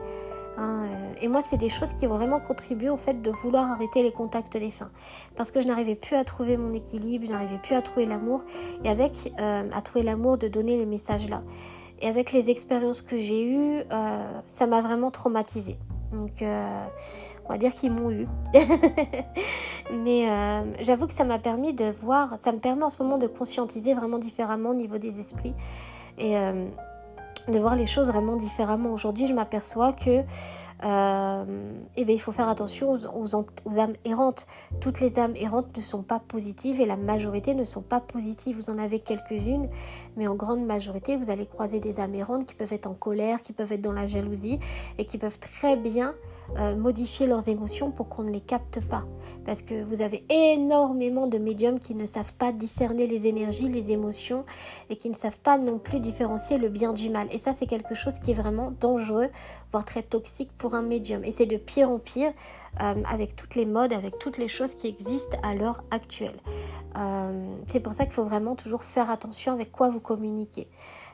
Hein, 0.58 0.86
euh, 0.86 1.14
et 1.22 1.28
moi, 1.28 1.42
c'est 1.44 1.58
des 1.58 1.70
choses 1.70 1.94
qui 1.94 2.08
ont 2.08 2.16
vraiment 2.16 2.40
contribué 2.40 2.90
au 2.90 2.98
fait 2.98 3.22
de 3.22 3.32
vouloir 3.32 3.72
arrêter 3.72 4.02
les 4.02 4.12
contacts 4.12 4.58
fins 4.72 4.90
Parce 5.36 5.52
que 5.52 5.62
je 5.62 5.68
n'arrivais 5.68 5.96
plus 5.96 6.16
à 6.16 6.24
trouver 6.24 6.58
mon 6.58 6.74
équilibre, 6.74 7.26
je 7.26 7.32
n'arrivais 7.32 7.60
plus 7.60 7.76
à 7.76 7.82
trouver 7.82 8.08
l'amour. 8.08 8.44
Et 8.84 8.90
avec, 8.90 9.12
euh, 9.40 9.70
à 9.72 9.82
trouver 9.82 10.04
l'amour 10.04 10.38
de 10.38 10.48
donner 10.48 10.78
les 10.78 10.86
messages 10.86 11.30
là. 11.30 11.44
Et 12.00 12.08
avec 12.08 12.32
les 12.32 12.50
expériences 12.50 13.02
que 13.02 13.18
j'ai 13.18 13.46
eues, 13.46 13.84
euh, 13.92 14.42
ça 14.48 14.68
m'a 14.68 14.82
vraiment 14.82 15.12
traumatisée. 15.12 15.78
Donc, 16.12 16.42
on 16.42 17.50
va 17.50 17.58
dire 17.58 17.74
qu'ils 17.74 17.92
m'ont 17.92 18.10
eu. 18.12 18.28
Mais 19.92 20.26
j'avoue 20.80 21.06
que 21.06 21.14
ça 21.14 21.26
m'a 21.26 21.38
permis 21.38 21.74
de 21.74 21.94
voir, 22.02 22.38
ça 22.38 22.54
me 22.54 22.60
permet 22.60 22.84
en 22.84 22.90
ce 22.90 23.04
moment 23.04 23.18
de 23.18 23.28
conscientiser 23.28 23.94
vraiment 23.94 24.18
différemment 24.18 24.70
au 24.70 24.74
niveau 24.74 25.00
des 25.00 25.20
esprits. 25.20 25.54
Et 26.18 26.38
de 27.48 27.60
voir 27.60 27.76
les 27.76 27.86
choses 27.86 28.08
vraiment 28.08 28.36
différemment. 28.36 28.92
Aujourd'hui, 28.94 29.28
je 29.28 29.34
m'aperçois 29.34 29.94
que 29.94 30.24
euh, 30.84 31.46
eh 31.96 32.06
bien, 32.06 32.14
il 32.14 32.20
faut 32.20 32.32
faire 32.32 32.50
attention 32.50 32.92
aux, 32.92 33.36
aux, 33.36 33.80
âmes 33.80 33.96
errantes. 34.06 34.48
Toutes 34.80 35.00
les 35.00 35.18
âmes 35.18 35.36
errantes 35.36 35.76
ne 35.76 35.82
sont 35.82 36.04
pas 36.04 36.20
positives 36.20 36.80
et 36.80 36.86
la 36.86 36.98
majorité 36.98 37.56
ne 37.56 37.64
sont 37.64 37.82
pas 37.82 38.00
positives. 38.00 38.56
Vous 38.56 38.70
en 38.70 38.78
avez 38.78 39.00
quelques-unes, 39.00 39.70
mais 40.18 40.28
en 40.28 40.36
grande 40.36 40.66
majorité, 40.66 41.16
vous 41.16 41.30
allez 41.32 41.46
croiser 41.46 41.80
des 41.80 42.00
âmes 42.00 42.16
errantes 42.16 42.46
qui 42.46 42.54
peuvent 42.54 42.74
être 42.74 42.88
en 42.88 42.94
colère, 42.94 43.42
qui 43.42 43.54
peuvent 43.54 43.72
être 43.72 43.82
dans 43.82 43.94
la 43.94 44.08
jalousie 44.08 44.60
et 44.98 45.06
qui 45.06 45.18
peuvent 45.18 45.40
très 45.40 45.78
bien 45.78 46.14
euh, 46.56 46.76
modifier 46.76 47.28
leurs 47.28 47.50
émotions 47.50 47.92
pour 47.92 48.08
qu'on 48.08 48.24
ne 48.24 48.32
les 48.32 48.42
capte 48.42 48.80
pas. 48.80 49.04
Parce 49.46 49.62
que 49.62 49.84
vous 49.84 50.02
avez 50.02 50.24
énormément 50.30 51.28
de 51.28 51.38
médiums 51.38 51.80
qui 51.80 51.94
ne 51.94 52.06
savent 52.06 52.34
pas 52.34 52.52
discerner 52.52 53.06
les 53.06 53.28
énergies, 53.28 53.68
les 53.68 53.92
émotions 53.92 54.46
et 54.90 54.96
qui 54.96 55.10
ne 55.10 55.16
savent 55.16 55.40
pas 55.40 55.58
non 55.58 55.78
plus 55.78 56.00
différencier 56.00 56.58
le 56.58 56.70
bien 56.70 56.94
du 56.94 57.10
mal. 57.10 57.28
Et 57.32 57.38
ça, 57.38 57.54
c'est 57.54 57.66
quelque 57.66 57.96
chose 57.96 58.20
qui 58.20 58.32
est 58.32 58.36
vraiment 58.36 58.72
dangereux, 58.80 59.28
voire 59.72 59.84
très 59.84 60.04
toxique 60.04 60.50
pour 60.58 60.74
un 60.74 60.82
médium. 60.82 61.24
Et 61.26 61.32
c'est 61.32 61.46
de 61.46 61.58
pire 61.58 61.90
en 61.90 62.00
pire 62.00 62.32
euh, 62.82 62.96
avec 63.12 63.36
toutes 63.36 63.56
les 63.56 63.66
modes, 63.66 63.92
avec 63.92 64.18
toutes 64.18 64.38
les 64.38 64.48
choses 64.48 64.74
qui 64.74 64.88
existent 64.88 65.38
à 65.44 65.54
l'heure 65.54 65.84
actuelle. 65.92 66.40
Euh, 66.98 67.56
c'est 67.68 67.82
pour 67.82 67.94
ça 67.94 68.06
qu'il 68.06 68.14
faut 68.14 68.24
vraiment 68.24 68.56
toujours 68.56 68.84
faire 68.84 69.10
attention 69.10 69.52
avec 69.52 69.72
quoi 69.72 69.90
vous 69.90 70.00
communiquez. 70.00 70.68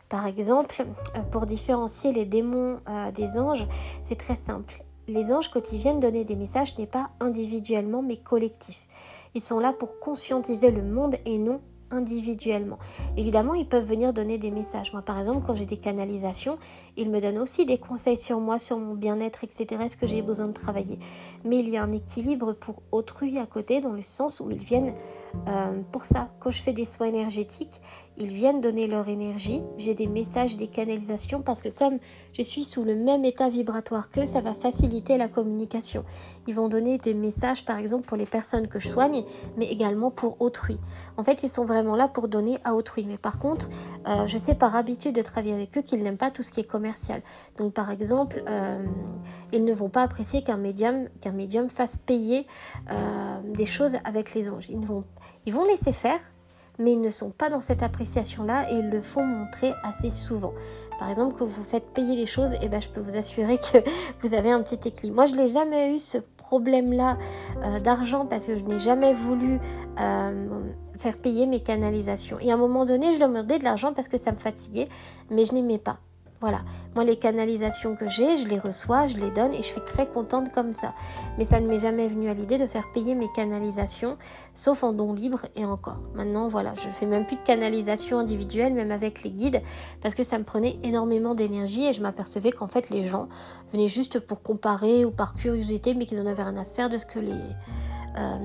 par 0.10 0.28
exemple, 0.28 0.86
pour 1.32 1.48
différencier 1.48 2.12
les 2.12 2.26
démons 2.26 2.78
des 3.15 3.39
anges, 3.39 3.67
c'est 4.08 4.17
très 4.17 4.36
simple. 4.36 4.84
Les 5.08 5.34
anges, 5.34 5.50
quand 5.50 5.72
ils 5.74 5.80
viennent 5.80 6.00
donner 6.00 6.24
des 6.24 6.36
messages, 6.36 6.78
n'est 6.78 6.88
pas 6.88 7.10
individuellement 7.20 8.02
mais 8.02 8.18
collectif. 8.18 8.88
Ils 9.36 9.42
sont 9.42 9.60
là 9.60 9.74
pour 9.74 10.00
conscientiser 10.00 10.72
le 10.72 10.84
monde 10.84 11.16
et 11.26 11.38
non 11.38 11.62
individuellement. 11.92 12.80
Évidemment, 13.18 13.54
ils 13.54 13.68
peuvent 13.68 13.86
venir 13.86 14.13
donner 14.13 14.38
des 14.38 14.52
messages. 14.52 14.94
Moi, 14.94 15.02
par 15.02 15.20
exemple, 15.20 15.46
quand 15.46 15.56
j'ai 15.56 15.66
des 15.66 15.78
canalisations, 15.78 16.58
ils 16.98 17.10
me 17.10 17.22
donnent 17.22 17.38
aussi 17.38 17.66
des 17.66 17.78
conseils 17.78 18.18
sur 18.18 18.39
moi, 18.39 18.60
sur 18.60 18.78
mon 18.78 18.96
bien-être, 18.96 19.44
etc., 19.44 19.68
ce 19.89 19.98
que 19.98 20.08
j'ai 20.08 20.22
besoin 20.22 20.48
de 20.48 20.54
travailler. 20.54 21.00
Mais 21.44 21.60
il 21.60 21.70
y 21.70 21.78
a 21.78 21.84
un 21.84 21.92
équilibre 21.92 22.54
pour 22.54 22.82
autrui 22.92 23.38
à 23.38 23.46
côté, 23.46 23.80
dans 23.80 23.92
le 23.92 24.02
sens 24.02 24.39
où 24.39 24.50
ils 24.50 24.63
viennent 24.63 24.94
euh, 25.48 25.82
pour 25.91 26.06
ça. 26.06 26.30
Quand 26.39 26.52
je 26.52 26.62
fais 26.62 26.74
des 26.74 26.86
soins 26.86 27.08
énergétiques, 27.08 27.82
ils 28.17 28.34
viennent 28.34 28.62
donner 28.62 28.88
leur 28.88 29.10
énergie. 29.10 29.62
J'ai 29.78 29.96
des 29.96 30.08
messages, 30.08 30.56
des 30.56 30.67
canalisations, 30.67 31.41
parce 31.41 31.62
que 31.62 31.69
comme 31.69 31.98
je 32.32 32.43
suis 32.43 32.63
sous 32.63 32.84
le 32.84 32.96
même 32.96 33.26
état 33.26 33.50
vibratoire 33.50 34.10
qu'eux, 34.10 34.26
ça 34.26 34.39
va 34.39 34.54
faciliter 34.54 35.17
la 35.17 35.28
communication. 35.28 36.06
Ils 36.48 36.56
vont 36.56 36.69
donner 36.69 36.98
des 36.98 37.13
messages, 37.13 37.65
par 37.65 37.78
exemple, 37.80 38.06
pour 38.06 38.15
les 38.15 38.26
personnes 38.26 38.67
que 38.67 38.80
je 38.80 38.88
soigne, 38.88 39.24
mais 39.58 39.65
également 39.65 40.12
pour 40.12 40.39
autrui. 40.41 40.78
En 41.17 41.24
fait, 41.24 41.43
ils 41.43 41.50
sont 41.50 41.65
vraiment 41.65 41.96
là 41.96 42.08
pour 42.08 42.28
donner 42.28 42.60
à 42.63 42.76
autrui. 42.76 43.06
Mais 43.06 43.17
par 43.17 43.39
contre, 43.39 43.67
euh, 44.08 44.28
je 44.28 44.38
sais 44.38 44.56
par 44.56 44.76
habitude 44.76 45.15
de 45.15 45.22
travailler 45.22 45.56
avec 45.56 45.78
eux 45.78 45.82
qu'ils 45.82 46.04
n'aiment 46.04 46.17
pas 46.17 46.32
tout 46.32 46.43
ce 46.43 46.52
qui 46.52 46.60
est 46.60 46.67
commercial. 46.67 47.22
Donc, 47.58 47.74
par 47.74 47.89
exemple, 47.89 48.43
euh, 48.48 48.86
ils 49.52 49.65
ne 49.65 49.74
vont 49.74 49.89
pas 49.89 50.04
apprécier 50.04 50.43
qu'un 50.43 50.58
médium, 50.58 51.10
qu'un 51.19 51.32
médium 51.32 51.69
fasse 51.69 51.98
payer 51.98 52.46
des 53.54 53.65
choses 53.65 53.93
avec 54.04 54.34
les 54.34 54.50
anges. 54.50 54.69
Ils, 54.69 54.80
vont, 54.80 55.04
ils 55.46 55.54
vont 55.54 55.66
laisser 55.66 55.94
faire, 55.94 56.20
mais 56.80 56.94
ils 56.94 57.02
ne 57.02 57.10
sont 57.10 57.32
pas 57.32 57.50
dans 57.50 57.62
cette 57.62 57.84
appréciation-là 57.84 58.72
et 58.72 58.76
ils 58.76 58.90
le 58.90 59.02
font 59.02 59.26
montrer 59.26 59.74
assez 59.84 60.10
souvent. 60.10 60.54
Par 61.00 61.10
exemple, 61.10 61.36
quand 61.38 61.46
vous 61.46 61.64
faites 61.64 61.94
payer 61.94 62.16
les 62.16 62.26
choses, 62.26 62.54
et 62.54 62.60
eh 62.64 62.70
ben, 62.70 62.82
je 62.82 62.90
peux 62.90 63.02
vous 63.02 63.16
assurer 63.16 63.58
que 63.58 63.78
vous 64.22 64.34
avez 64.34 64.52
un 64.52 64.62
petit 64.62 64.88
équilibre. 64.88 65.16
Moi, 65.16 65.26
je 65.26 65.34
n'ai 65.34 65.48
jamais 65.48 65.94
eu 65.94 66.00
ce 66.00 66.18
problème-là 66.38 67.18
euh, 67.64 67.80
d'argent 67.80 68.26
parce 68.26 68.46
que 68.46 68.58
je 68.58 68.64
n'ai 68.64 68.80
jamais 68.80 69.14
voulu 69.14 69.60
euh, 70.00 70.50
faire 70.98 71.18
payer 71.18 71.46
mes 71.46 71.62
canalisations. 71.62 72.40
Et 72.40 72.52
à 72.52 72.56
un 72.56 72.58
moment 72.58 72.86
donné, 72.86 73.14
je 73.16 73.20
demandais 73.20 73.60
de 73.60 73.64
l'argent 73.64 73.94
parce 73.94 74.08
que 74.08 74.18
ça 74.18 74.32
me 74.32 74.38
fatiguait, 74.38 74.90
mais 75.30 75.46
je 75.46 75.54
n'aimais 75.54 75.80
pas. 75.80 76.00
Voilà. 76.43 76.60
Moi, 76.93 77.06
les 77.06 77.15
canalisations 77.15 77.95
que 77.95 78.10
j'ai, 78.10 78.38
je 78.38 78.45
les 78.45 78.60
reçois, 78.60 79.08
je 79.08 79.15
les 79.15 79.32
donne 79.32 79.53
et 79.53 79.60
je 79.60 79.67
suis 79.67 79.79
très 79.79 80.06
contente 80.06 80.51
comme 80.51 80.73
ça. 80.73 80.93
Mais 81.38 81.45
ça 81.45 81.62
ne 81.62 81.67
m'est 81.67 81.79
jamais 81.79 82.10
venu 82.10 82.27
à 82.27 82.34
l'idée 82.34 82.58
de 82.58 82.67
faire 82.67 82.91
payer 82.91 83.15
mes 83.15 83.32
canalisations, 83.34 84.17
sauf 84.53 84.84
en 84.84 84.91
don 84.91 85.13
libre 85.13 85.45
et 85.56 85.63
encore. 85.63 86.01
Maintenant, 86.15 86.49
voilà, 86.49 86.73
je 86.75 86.89
fais 86.89 87.06
même 87.06 87.25
plus 87.25 87.38
de 87.38 87.43
canalisation 87.43 88.19
individuelle, 88.19 88.73
même 88.73 88.91
avec 88.91 89.23
les 89.23 89.32
guides, 89.32 89.62
parce 90.01 90.15
que 90.15 90.23
ça 90.23 90.38
me 90.38 90.43
prenait 90.43 90.77
énormément 90.84 91.34
d'énergie 91.34 91.86
et 91.86 91.93
je 91.93 92.01
m'apercevais 92.01 92.51
qu'en 92.51 92.67
fait, 92.67 92.89
les 92.89 93.06
gens 93.06 93.29
venaient 93.71 93.88
juste 93.88 94.19
pour 94.19 94.41
comparer 94.41 95.06
ou 95.06 95.12
par 95.12 95.36
curiosité, 95.36 95.93
mais 95.93 96.06
qu'ils 96.06 96.19
en 96.19 96.25
avaient 96.25 96.43
rien 96.43 96.58
à 96.58 96.65
faire 96.65 96.89
de 96.89 96.97
ce 96.97 97.06
que 97.06 97.19
les 97.19 97.39
euh, 98.17 98.38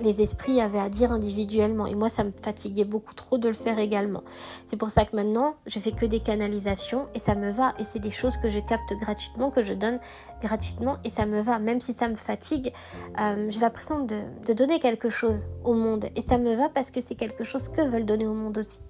les 0.00 0.22
esprits 0.22 0.60
avaient 0.60 0.78
à 0.78 0.88
dire 0.88 1.12
individuellement. 1.12 1.86
Et 1.86 1.94
moi, 1.94 2.08
ça 2.08 2.24
me 2.24 2.32
fatiguait 2.42 2.84
beaucoup 2.84 3.14
trop 3.14 3.38
de 3.38 3.48
le 3.48 3.54
faire 3.54 3.78
également. 3.78 4.22
C'est 4.68 4.76
pour 4.76 4.90
ça 4.90 5.04
que 5.04 5.16
maintenant, 5.16 5.54
je 5.66 5.78
fais 5.78 5.92
que 5.92 6.06
des 6.06 6.20
canalisations 6.20 7.06
et 7.14 7.18
ça 7.18 7.34
me 7.34 7.50
va. 7.50 7.74
Et 7.78 7.84
c'est 7.84 7.98
des 7.98 8.10
choses 8.10 8.36
que 8.36 8.48
je 8.48 8.58
capte 8.58 8.92
gratuitement, 9.00 9.50
que 9.50 9.64
je 9.64 9.74
donne 9.74 9.98
gratuitement 10.42 10.98
et 11.04 11.10
ça 11.10 11.26
me 11.26 11.40
va. 11.40 11.58
Même 11.58 11.80
si 11.80 11.92
ça 11.92 12.08
me 12.08 12.16
fatigue, 12.16 12.72
euh, 13.20 13.46
j'ai 13.50 13.60
l'impression 13.60 14.04
de, 14.04 14.20
de 14.46 14.52
donner 14.52 14.80
quelque 14.80 15.10
chose 15.10 15.46
au 15.64 15.74
monde. 15.74 16.06
Et 16.16 16.22
ça 16.22 16.38
me 16.38 16.54
va 16.54 16.68
parce 16.68 16.90
que 16.90 17.00
c'est 17.00 17.14
quelque 17.14 17.44
chose 17.44 17.68
que 17.68 17.82
veulent 17.82 18.06
donner 18.06 18.26
au 18.26 18.34
monde 18.34 18.58
aussi. 18.58 18.80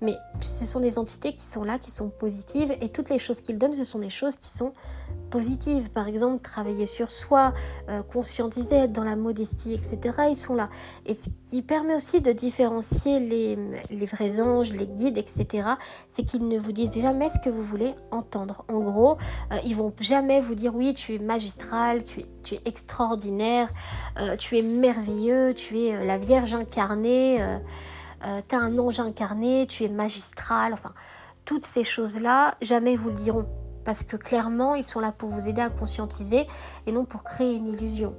Mais 0.00 0.16
ce 0.40 0.64
sont 0.64 0.80
des 0.80 0.98
entités 0.98 1.32
qui 1.32 1.46
sont 1.46 1.64
là, 1.64 1.78
qui 1.78 1.90
sont 1.90 2.10
positives, 2.10 2.72
et 2.80 2.88
toutes 2.88 3.10
les 3.10 3.18
choses 3.18 3.40
qu'ils 3.40 3.58
donnent, 3.58 3.74
ce 3.74 3.84
sont 3.84 4.00
des 4.00 4.10
choses 4.10 4.36
qui 4.36 4.48
sont 4.48 4.72
positives. 5.30 5.90
Par 5.90 6.08
exemple, 6.08 6.42
travailler 6.42 6.86
sur 6.86 7.10
soi, 7.10 7.52
euh, 7.88 8.02
conscientiser, 8.02 8.76
être 8.76 8.92
dans 8.92 9.04
la 9.04 9.16
modestie, 9.16 9.74
etc. 9.74 10.16
Ils 10.28 10.36
sont 10.36 10.54
là. 10.54 10.68
Et 11.06 11.14
ce 11.14 11.28
qui 11.44 11.62
permet 11.62 11.94
aussi 11.94 12.20
de 12.20 12.32
différencier 12.32 13.20
les, 13.20 14.06
vrais 14.06 14.40
anges, 14.40 14.72
les 14.72 14.86
guides, 14.86 15.18
etc., 15.18 15.68
c'est 16.10 16.24
qu'ils 16.24 16.46
ne 16.46 16.58
vous 16.58 16.72
disent 16.72 17.00
jamais 17.00 17.30
ce 17.30 17.38
que 17.38 17.50
vous 17.50 17.64
voulez 17.64 17.94
entendre. 18.10 18.64
En 18.68 18.80
gros, 18.80 19.16
euh, 19.52 19.56
ils 19.64 19.76
vont 19.76 19.92
jamais 20.00 20.40
vous 20.40 20.54
dire 20.54 20.74
oui, 20.74 20.94
tu 20.94 21.14
es 21.14 21.18
magistral, 21.18 22.04
tu 22.04 22.20
es, 22.20 22.60
extraordinaire, 22.64 23.68
euh, 24.20 24.36
tu 24.36 24.58
es 24.58 24.62
merveilleux, 24.62 25.54
tu 25.54 25.80
es 25.80 26.04
la 26.04 26.18
Vierge 26.18 26.54
incarnée. 26.54 27.42
Euh, 28.24 28.40
tu 28.48 28.54
un 28.54 28.78
ange 28.78 29.00
incarné, 29.00 29.66
tu 29.66 29.84
es 29.84 29.88
magistral, 29.88 30.72
enfin, 30.72 30.92
toutes 31.44 31.66
ces 31.66 31.84
choses-là, 31.84 32.56
jamais 32.62 32.96
vous 32.96 33.10
le 33.10 33.16
diront. 33.16 33.46
Parce 33.84 34.02
que 34.02 34.16
clairement, 34.16 34.74
ils 34.74 34.84
sont 34.84 35.00
là 35.00 35.12
pour 35.12 35.28
vous 35.28 35.46
aider 35.46 35.60
à 35.60 35.68
conscientiser 35.68 36.46
et 36.86 36.92
non 36.92 37.04
pour 37.04 37.22
créer 37.22 37.54
une 37.54 37.68
illusion. 37.68 38.14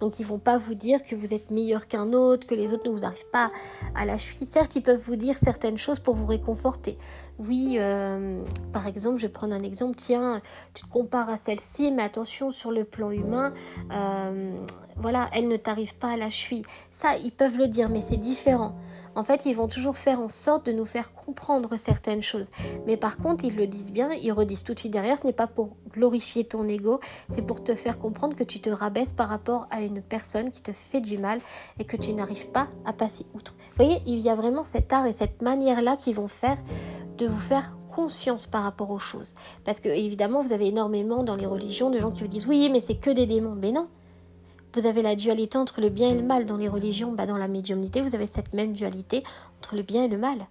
Donc 0.00 0.20
ils 0.20 0.26
vont 0.26 0.38
pas 0.38 0.58
vous 0.58 0.74
dire 0.74 1.02
que 1.02 1.14
vous 1.16 1.34
êtes 1.34 1.50
meilleur 1.50 1.88
qu'un 1.88 2.12
autre, 2.12 2.46
que 2.46 2.54
les 2.54 2.72
autres 2.72 2.88
ne 2.90 2.96
vous 2.96 3.04
arrivent 3.04 3.28
pas 3.32 3.50
à 3.94 4.04
la 4.04 4.16
cheville. 4.18 4.46
Certes, 4.46 4.76
ils 4.76 4.82
peuvent 4.82 5.00
vous 5.00 5.16
dire 5.16 5.36
certaines 5.36 5.78
choses 5.78 5.98
pour 5.98 6.14
vous 6.14 6.26
réconforter. 6.26 6.98
Oui, 7.38 7.76
euh, 7.78 8.42
par 8.72 8.86
exemple, 8.86 9.18
je 9.18 9.26
vais 9.26 9.32
prendre 9.32 9.54
un 9.54 9.62
exemple. 9.62 9.96
Tiens, 9.96 10.40
tu 10.74 10.84
te 10.84 10.88
compares 10.88 11.28
à 11.28 11.36
celle-ci, 11.36 11.90
mais 11.90 12.02
attention 12.02 12.50
sur 12.50 12.70
le 12.70 12.84
plan 12.84 13.10
humain, 13.10 13.52
euh, 13.92 14.56
voilà, 14.96 15.28
elle 15.32 15.48
ne 15.48 15.56
t'arrive 15.56 15.96
pas 15.96 16.10
à 16.10 16.16
la 16.16 16.30
cheville. 16.30 16.64
Ça, 16.92 17.16
ils 17.16 17.32
peuvent 17.32 17.58
le 17.58 17.66
dire, 17.66 17.88
mais 17.88 18.00
c'est 18.00 18.16
différent. 18.16 18.76
En 19.14 19.24
fait, 19.24 19.46
ils 19.46 19.54
vont 19.54 19.68
toujours 19.68 19.96
faire 19.96 20.20
en 20.20 20.28
sorte 20.28 20.66
de 20.66 20.72
nous 20.72 20.84
faire 20.84 21.12
comprendre 21.12 21.76
certaines 21.76 22.22
choses. 22.22 22.48
Mais 22.86 22.96
par 22.96 23.18
contre, 23.18 23.44
ils 23.44 23.56
le 23.56 23.66
disent 23.66 23.92
bien, 23.92 24.10
ils 24.12 24.32
redisent 24.32 24.64
tout 24.64 24.74
de 24.74 24.78
suite 24.78 24.92
derrière, 24.92 25.18
ce 25.18 25.26
n'est 25.26 25.32
pas 25.32 25.46
pour 25.46 25.76
glorifier 25.92 26.44
ton 26.44 26.66
ego, 26.68 27.00
c'est 27.30 27.42
pour 27.42 27.62
te 27.62 27.74
faire 27.74 27.98
comprendre 27.98 28.36
que 28.36 28.44
tu 28.44 28.60
te 28.60 28.70
rabaisses 28.70 29.12
par 29.12 29.28
rapport 29.28 29.66
à 29.70 29.82
une 29.82 30.02
personne 30.02 30.50
qui 30.50 30.62
te 30.62 30.72
fait 30.72 31.00
du 31.00 31.18
mal 31.18 31.40
et 31.78 31.84
que 31.84 31.96
tu 31.96 32.12
n'arrives 32.12 32.50
pas 32.50 32.68
à 32.84 32.92
passer 32.92 33.26
outre. 33.34 33.54
Vous 33.58 33.84
voyez, 33.84 34.02
il 34.06 34.18
y 34.18 34.28
a 34.28 34.34
vraiment 34.34 34.64
cet 34.64 34.92
art 34.92 35.06
et 35.06 35.12
cette 35.12 35.42
manière-là 35.42 35.96
qui 35.96 36.12
vont 36.12 36.28
faire 36.28 36.58
de 37.16 37.26
vous 37.26 37.40
faire 37.40 37.74
conscience 37.98 38.46
par 38.46 38.62
rapport 38.62 38.90
aux 38.90 39.00
choses. 39.00 39.34
Parce 39.64 39.80
que 39.80 39.88
évidemment, 39.88 40.40
vous 40.40 40.52
avez 40.52 40.68
énormément 40.68 41.24
dans 41.24 41.34
les 41.34 41.46
religions 41.46 41.90
de 41.90 41.98
gens 41.98 42.12
qui 42.12 42.20
vous 42.20 42.28
disent 42.28 42.46
oui, 42.46 42.70
mais 42.70 42.80
c'est 42.80 42.94
que 42.94 43.10
des 43.10 43.26
démons. 43.26 43.56
Mais 43.56 43.72
non, 43.72 43.88
vous 44.74 44.86
avez 44.86 45.02
la 45.02 45.16
dualité 45.16 45.58
entre 45.58 45.80
le 45.80 45.88
bien 45.88 46.10
et 46.10 46.14
le 46.14 46.22
mal 46.22 46.46
dans 46.46 46.56
les 46.56 46.68
religions, 46.68 47.12
bah 47.12 47.26
dans 47.26 47.36
la 47.36 47.48
médiumnité, 47.48 48.00
vous 48.00 48.14
avez 48.14 48.26
cette 48.26 48.52
même 48.52 48.72
dualité 48.72 49.24
entre 49.58 49.76
le 49.76 49.82
bien 49.82 50.04
et 50.04 50.08
le 50.08 50.18
mal. 50.18 50.46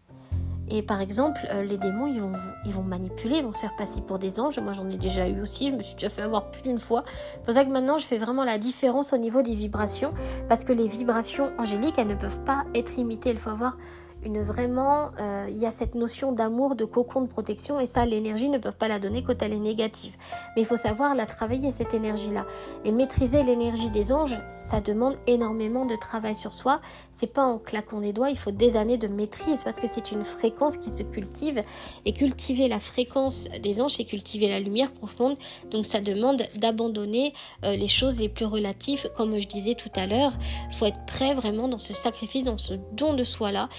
Et 0.69 0.81
par 0.81 0.99
exemple, 0.99 1.39
euh, 1.49 1.63
les 1.63 1.77
démons, 1.77 2.07
ils 2.07 2.19
vont, 2.19 2.33
ils 2.65 2.73
vont 2.73 2.83
manipuler, 2.83 3.37
ils 3.37 3.43
vont 3.43 3.53
se 3.53 3.59
faire 3.59 3.75
passer 3.77 4.01
pour 4.01 4.19
des 4.19 4.39
anges. 4.39 4.59
Moi, 4.59 4.73
j'en 4.73 4.89
ai 4.89 4.97
déjà 4.97 5.27
eu 5.29 5.41
aussi, 5.41 5.71
je 5.71 5.75
me 5.75 5.81
suis 5.81 5.95
déjà 5.95 6.09
fait 6.09 6.23
avoir 6.23 6.51
plus 6.51 6.61
d'une 6.61 6.79
fois. 6.79 7.05
C'est 7.31 7.43
pour 7.43 7.53
ça 7.53 7.63
que 7.63 7.69
maintenant, 7.69 7.97
je 7.97 8.05
fais 8.05 8.17
vraiment 8.17 8.43
la 8.43 8.57
différence 8.57 9.13
au 9.13 9.17
niveau 9.17 9.41
des 9.41 9.55
vibrations, 9.55 10.13
parce 10.49 10.65
que 10.65 10.73
les 10.73 10.87
vibrations 10.87 11.51
angéliques, 11.57 11.95
elles 11.97 12.07
ne 12.07 12.15
peuvent 12.15 12.43
pas 12.43 12.65
être 12.75 12.99
imitées. 12.99 13.29
Il 13.29 13.37
faut 13.37 13.49
avoir 13.49 13.77
une 14.23 14.41
vraiment, 14.41 15.11
euh, 15.19 15.47
il 15.49 15.57
y 15.57 15.65
a 15.65 15.71
cette 15.71 15.95
notion 15.95 16.31
d'amour, 16.31 16.75
de 16.75 16.85
cocon 16.85 17.21
de 17.21 17.27
protection, 17.27 17.79
et 17.79 17.85
ça, 17.85 18.05
l'énergie 18.05 18.49
ne 18.49 18.57
peut 18.57 18.71
pas 18.71 18.87
la 18.87 18.99
donner 18.99 19.23
quand 19.23 19.41
elle 19.41 19.53
est 19.53 19.59
négative. 19.59 20.15
Mais 20.55 20.63
il 20.63 20.65
faut 20.65 20.77
savoir 20.77 21.15
la 21.15 21.25
travailler, 21.25 21.71
cette 21.71 21.93
énergie-là. 21.93 22.45
Et 22.83 22.91
maîtriser 22.91 23.43
l'énergie 23.43 23.89
des 23.89 24.11
anges, 24.11 24.39
ça 24.69 24.81
demande 24.81 25.17
énormément 25.27 25.85
de 25.85 25.95
travail 25.95 26.35
sur 26.35 26.53
soi. 26.53 26.81
C'est 27.13 27.31
pas 27.31 27.45
en 27.45 27.57
claquant 27.57 28.01
des 28.01 28.11
doigts, 28.11 28.29
il 28.29 28.37
faut 28.37 28.51
des 28.51 28.75
années 28.75 28.97
de 28.97 29.07
maîtrise, 29.07 29.59
parce 29.63 29.79
que 29.79 29.87
c'est 29.87 30.11
une 30.11 30.23
fréquence 30.23 30.77
qui 30.77 30.89
se 30.89 31.03
cultive. 31.03 31.61
Et 32.05 32.13
cultiver 32.13 32.67
la 32.67 32.79
fréquence 32.79 33.47
des 33.61 33.81
anges, 33.81 33.93
c'est 33.93 34.05
cultiver 34.05 34.49
la 34.49 34.59
lumière 34.59 34.91
profonde. 34.91 35.37
Donc 35.69 35.85
ça 35.85 36.01
demande 36.01 36.43
d'abandonner 36.55 37.33
euh, 37.63 37.75
les 37.75 37.87
choses 37.87 38.19
les 38.19 38.29
plus 38.29 38.45
relatives, 38.45 39.09
comme 39.15 39.39
je 39.39 39.47
disais 39.47 39.75
tout 39.75 39.91
à 39.95 40.05
l'heure. 40.05 40.33
Il 40.69 40.75
faut 40.75 40.85
être 40.85 41.05
prêt 41.05 41.33
vraiment 41.33 41.67
dans 41.67 41.79
ce 41.79 41.93
sacrifice, 41.93 42.43
dans 42.43 42.57
ce 42.57 42.73
don 42.93 43.13
de 43.13 43.23
soi-là, 43.23 43.69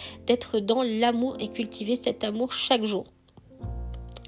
dans 0.60 0.82
l'amour 0.82 1.36
et 1.40 1.48
cultiver 1.48 1.96
cet 1.96 2.24
amour 2.24 2.52
chaque 2.52 2.84
jour. 2.84 3.04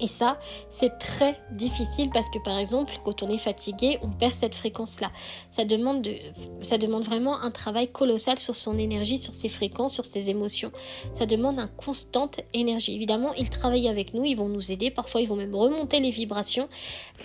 Et 0.01 0.07
ça, 0.07 0.39
c'est 0.71 0.97
très 0.97 1.39
difficile 1.51 2.09
parce 2.11 2.27
que 2.31 2.39
par 2.39 2.57
exemple, 2.57 2.93
quand 3.05 3.21
on 3.21 3.29
est 3.29 3.37
fatigué, 3.37 3.99
on 4.01 4.09
perd 4.09 4.33
cette 4.33 4.55
fréquence-là. 4.55 5.11
Ça 5.51 5.63
demande, 5.63 6.01
de, 6.01 6.15
ça 6.61 6.79
demande 6.79 7.03
vraiment 7.03 7.39
un 7.39 7.51
travail 7.51 7.87
colossal 7.91 8.39
sur 8.39 8.55
son 8.55 8.79
énergie, 8.79 9.19
sur 9.19 9.35
ses 9.35 9.47
fréquences, 9.47 9.93
sur 9.93 10.05
ses 10.05 10.31
émotions. 10.31 10.71
Ça 11.13 11.27
demande 11.27 11.59
une 11.59 11.67
constante 11.67 12.39
énergie. 12.55 12.95
Évidemment, 12.95 13.31
ils 13.35 13.51
travaillent 13.51 13.89
avec 13.89 14.15
nous, 14.15 14.25
ils 14.25 14.35
vont 14.35 14.49
nous 14.49 14.71
aider. 14.71 14.89
Parfois, 14.89 15.21
ils 15.21 15.27
vont 15.27 15.35
même 15.35 15.53
remonter 15.53 15.99
les 15.99 16.09
vibrations. 16.09 16.67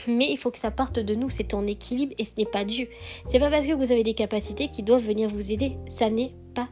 Mais 0.07 0.31
il 0.31 0.37
faut 0.37 0.51
que 0.51 0.59
ça 0.59 0.71
parte 0.71 0.99
de 0.99 1.15
nous. 1.15 1.31
C'est 1.31 1.55
en 1.55 1.67
équilibre 1.67 2.13
et 2.19 2.27
ce 2.27 2.33
n'est 2.37 2.45
pas 2.45 2.67
dû. 2.67 2.91
C'est 3.31 3.39
pas 3.41 3.51
parce 3.51 3.67
que 3.67 3.73
vous 3.73 3.91
avez 3.91 4.05
des 4.05 4.15
capacités 4.15 4.69
qui 4.69 4.83
doivent 4.83 5.07
venir 5.07 5.31
vous 5.31 5.51
aider. 5.51 5.79
Ça 5.89 6.11
n'est 6.11 6.35
pas 6.55 6.69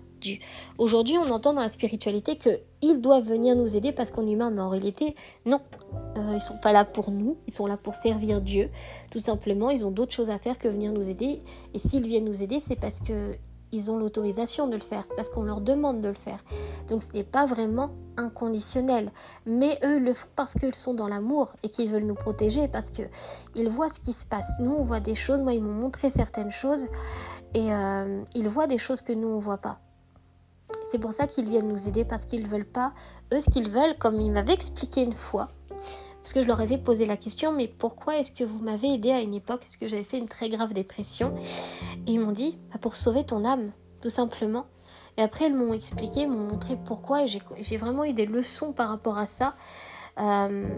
Aujourd'hui, 0.78 1.16
on 1.18 1.30
entend 1.30 1.52
dans 1.52 1.60
la 1.60 1.68
spiritualité 1.68 2.36
qu'ils 2.36 3.00
doivent 3.00 3.26
venir 3.26 3.56
nous 3.56 3.76
aider 3.76 3.92
parce 3.92 4.10
qu'on 4.10 4.26
est 4.26 4.32
humain, 4.32 4.50
mais 4.50 4.62
en 4.62 4.68
réalité, 4.68 5.14
non. 5.46 5.60
Euh, 6.16 6.32
ils 6.34 6.40
sont 6.40 6.58
pas 6.58 6.72
là 6.72 6.84
pour 6.84 7.10
nous, 7.10 7.36
ils 7.46 7.52
sont 7.52 7.66
là 7.66 7.76
pour 7.76 7.94
servir 7.94 8.40
Dieu. 8.40 8.70
Tout 9.10 9.20
simplement, 9.20 9.70
ils 9.70 9.84
ont 9.86 9.90
d'autres 9.90 10.12
choses 10.12 10.30
à 10.30 10.38
faire 10.38 10.58
que 10.58 10.68
venir 10.68 10.92
nous 10.92 11.08
aider. 11.08 11.42
Et 11.74 11.78
s'ils 11.78 12.06
viennent 12.06 12.24
nous 12.24 12.42
aider, 12.42 12.60
c'est 12.60 12.76
parce 12.76 13.00
que 13.00 13.36
ils 13.74 13.90
ont 13.90 13.98
l'autorisation 13.98 14.68
de 14.68 14.74
le 14.74 14.80
faire, 14.80 15.04
c'est 15.04 15.16
parce 15.16 15.28
qu'on 15.28 15.42
leur 15.42 15.60
demande 15.60 16.00
de 16.00 16.08
le 16.08 16.14
faire. 16.14 16.44
Donc 16.88 17.02
ce 17.02 17.12
n'est 17.12 17.24
pas 17.24 17.44
vraiment 17.44 17.90
inconditionnel. 18.16 19.10
Mais 19.46 19.78
eux 19.82 19.98
le 19.98 20.14
font 20.14 20.28
parce 20.36 20.54
qu'ils 20.54 20.76
sont 20.76 20.94
dans 20.94 21.08
l'amour 21.08 21.52
et 21.64 21.68
qu'ils 21.68 21.88
veulent 21.88 22.04
nous 22.04 22.14
protéger, 22.14 22.68
parce 22.68 22.90
qu'ils 22.90 23.68
voient 23.68 23.88
ce 23.88 23.98
qui 23.98 24.12
se 24.12 24.26
passe. 24.26 24.58
Nous, 24.60 24.70
on 24.70 24.84
voit 24.84 25.00
des 25.00 25.16
choses, 25.16 25.42
moi, 25.42 25.54
ils 25.54 25.62
m'ont 25.62 25.72
montré 25.72 26.08
certaines 26.08 26.52
choses, 26.52 26.86
et 27.54 27.72
euh, 27.72 28.22
ils 28.34 28.48
voient 28.48 28.68
des 28.68 28.78
choses 28.78 29.00
que 29.00 29.12
nous, 29.12 29.28
on 29.28 29.36
ne 29.36 29.40
voit 29.40 29.58
pas. 29.58 29.80
C'est 30.94 31.00
pour 31.00 31.12
ça 31.12 31.26
qu'ils 31.26 31.48
viennent 31.48 31.66
nous 31.66 31.88
aider, 31.88 32.04
parce 32.04 32.24
qu'ils 32.24 32.46
veulent 32.46 32.64
pas, 32.64 32.92
eux, 33.32 33.40
ce 33.40 33.50
qu'ils 33.50 33.68
veulent, 33.68 33.98
comme 33.98 34.20
ils 34.20 34.30
m'avaient 34.30 34.52
expliqué 34.52 35.02
une 35.02 35.12
fois, 35.12 35.48
parce 36.22 36.32
que 36.32 36.40
je 36.40 36.46
leur 36.46 36.60
avais 36.60 36.78
posé 36.78 37.04
la 37.04 37.16
question, 37.16 37.50
mais 37.50 37.66
pourquoi 37.66 38.18
est-ce 38.18 38.30
que 38.30 38.44
vous 38.44 38.60
m'avez 38.60 38.94
aidé 38.94 39.10
à 39.10 39.20
une 39.20 39.34
époque? 39.34 39.64
Est-ce 39.66 39.76
que 39.76 39.88
j'avais 39.88 40.04
fait 40.04 40.18
une 40.18 40.28
très 40.28 40.48
grave 40.48 40.72
dépression 40.72 41.32
Et 42.06 42.12
ils 42.12 42.20
m'ont 42.20 42.30
dit, 42.30 42.58
bah, 42.70 42.78
pour 42.80 42.94
sauver 42.94 43.24
ton 43.24 43.44
âme, 43.44 43.72
tout 44.02 44.08
simplement. 44.08 44.66
Et 45.16 45.22
après, 45.22 45.46
ils 45.46 45.54
m'ont 45.56 45.72
expliqué, 45.72 46.28
m'ont 46.28 46.46
montré 46.52 46.76
pourquoi, 46.76 47.24
et 47.24 47.26
j'ai 47.26 47.76
vraiment 47.76 48.04
eu 48.04 48.12
des 48.12 48.26
leçons 48.26 48.72
par 48.72 48.88
rapport 48.88 49.18
à 49.18 49.26
ça. 49.26 49.56
Euh, 50.20 50.68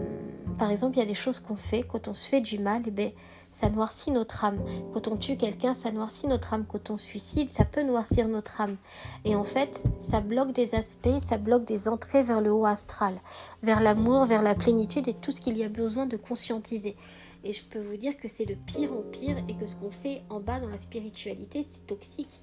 par 0.57 0.71
exemple, 0.71 0.95
il 0.95 0.99
y 0.99 1.03
a 1.03 1.05
des 1.05 1.13
choses 1.13 1.39
qu'on 1.39 1.57
fait 1.57 1.83
quand 1.83 2.07
on 2.07 2.15
se 2.15 2.27
fait 2.27 2.41
du 2.41 2.57
mal, 2.57 2.87
et 2.87 2.91
ben, 2.91 3.11
ça 3.51 3.69
noircit 3.69 4.11
notre 4.11 4.45
âme. 4.45 4.59
Quand 4.93 5.07
on 5.07 5.17
tue 5.17 5.37
quelqu'un, 5.37 5.73
ça 5.73 5.91
noircit 5.91 6.27
notre 6.27 6.53
âme. 6.53 6.65
Quand 6.65 6.91
on 6.91 6.97
suicide, 6.97 7.49
ça 7.49 7.65
peut 7.65 7.83
noircir 7.83 8.27
notre 8.27 8.61
âme. 8.61 8.77
Et 9.25 9.35
en 9.35 9.43
fait, 9.43 9.83
ça 9.99 10.21
bloque 10.21 10.51
des 10.51 10.75
aspects, 10.75 11.19
ça 11.25 11.37
bloque 11.37 11.65
des 11.65 11.87
entrées 11.87 12.23
vers 12.23 12.41
le 12.41 12.51
haut 12.51 12.65
astral, 12.65 13.15
vers 13.63 13.81
l'amour, 13.81 14.25
vers 14.25 14.41
la 14.41 14.55
plénitude 14.55 15.07
et 15.07 15.13
tout 15.13 15.31
ce 15.31 15.41
qu'il 15.41 15.57
y 15.57 15.63
a 15.63 15.69
besoin 15.69 16.05
de 16.05 16.17
conscientiser. 16.17 16.95
Et 17.43 17.53
je 17.53 17.63
peux 17.63 17.79
vous 17.79 17.97
dire 17.97 18.17
que 18.17 18.27
c'est 18.27 18.45
de 18.45 18.55
pire 18.55 18.91
en 18.93 19.01
pire 19.01 19.37
et 19.47 19.55
que 19.55 19.65
ce 19.65 19.75
qu'on 19.75 19.89
fait 19.89 20.21
en 20.29 20.39
bas 20.39 20.59
dans 20.59 20.69
la 20.69 20.77
spiritualité, 20.77 21.63
c'est 21.63 21.85
toxique. 21.87 22.41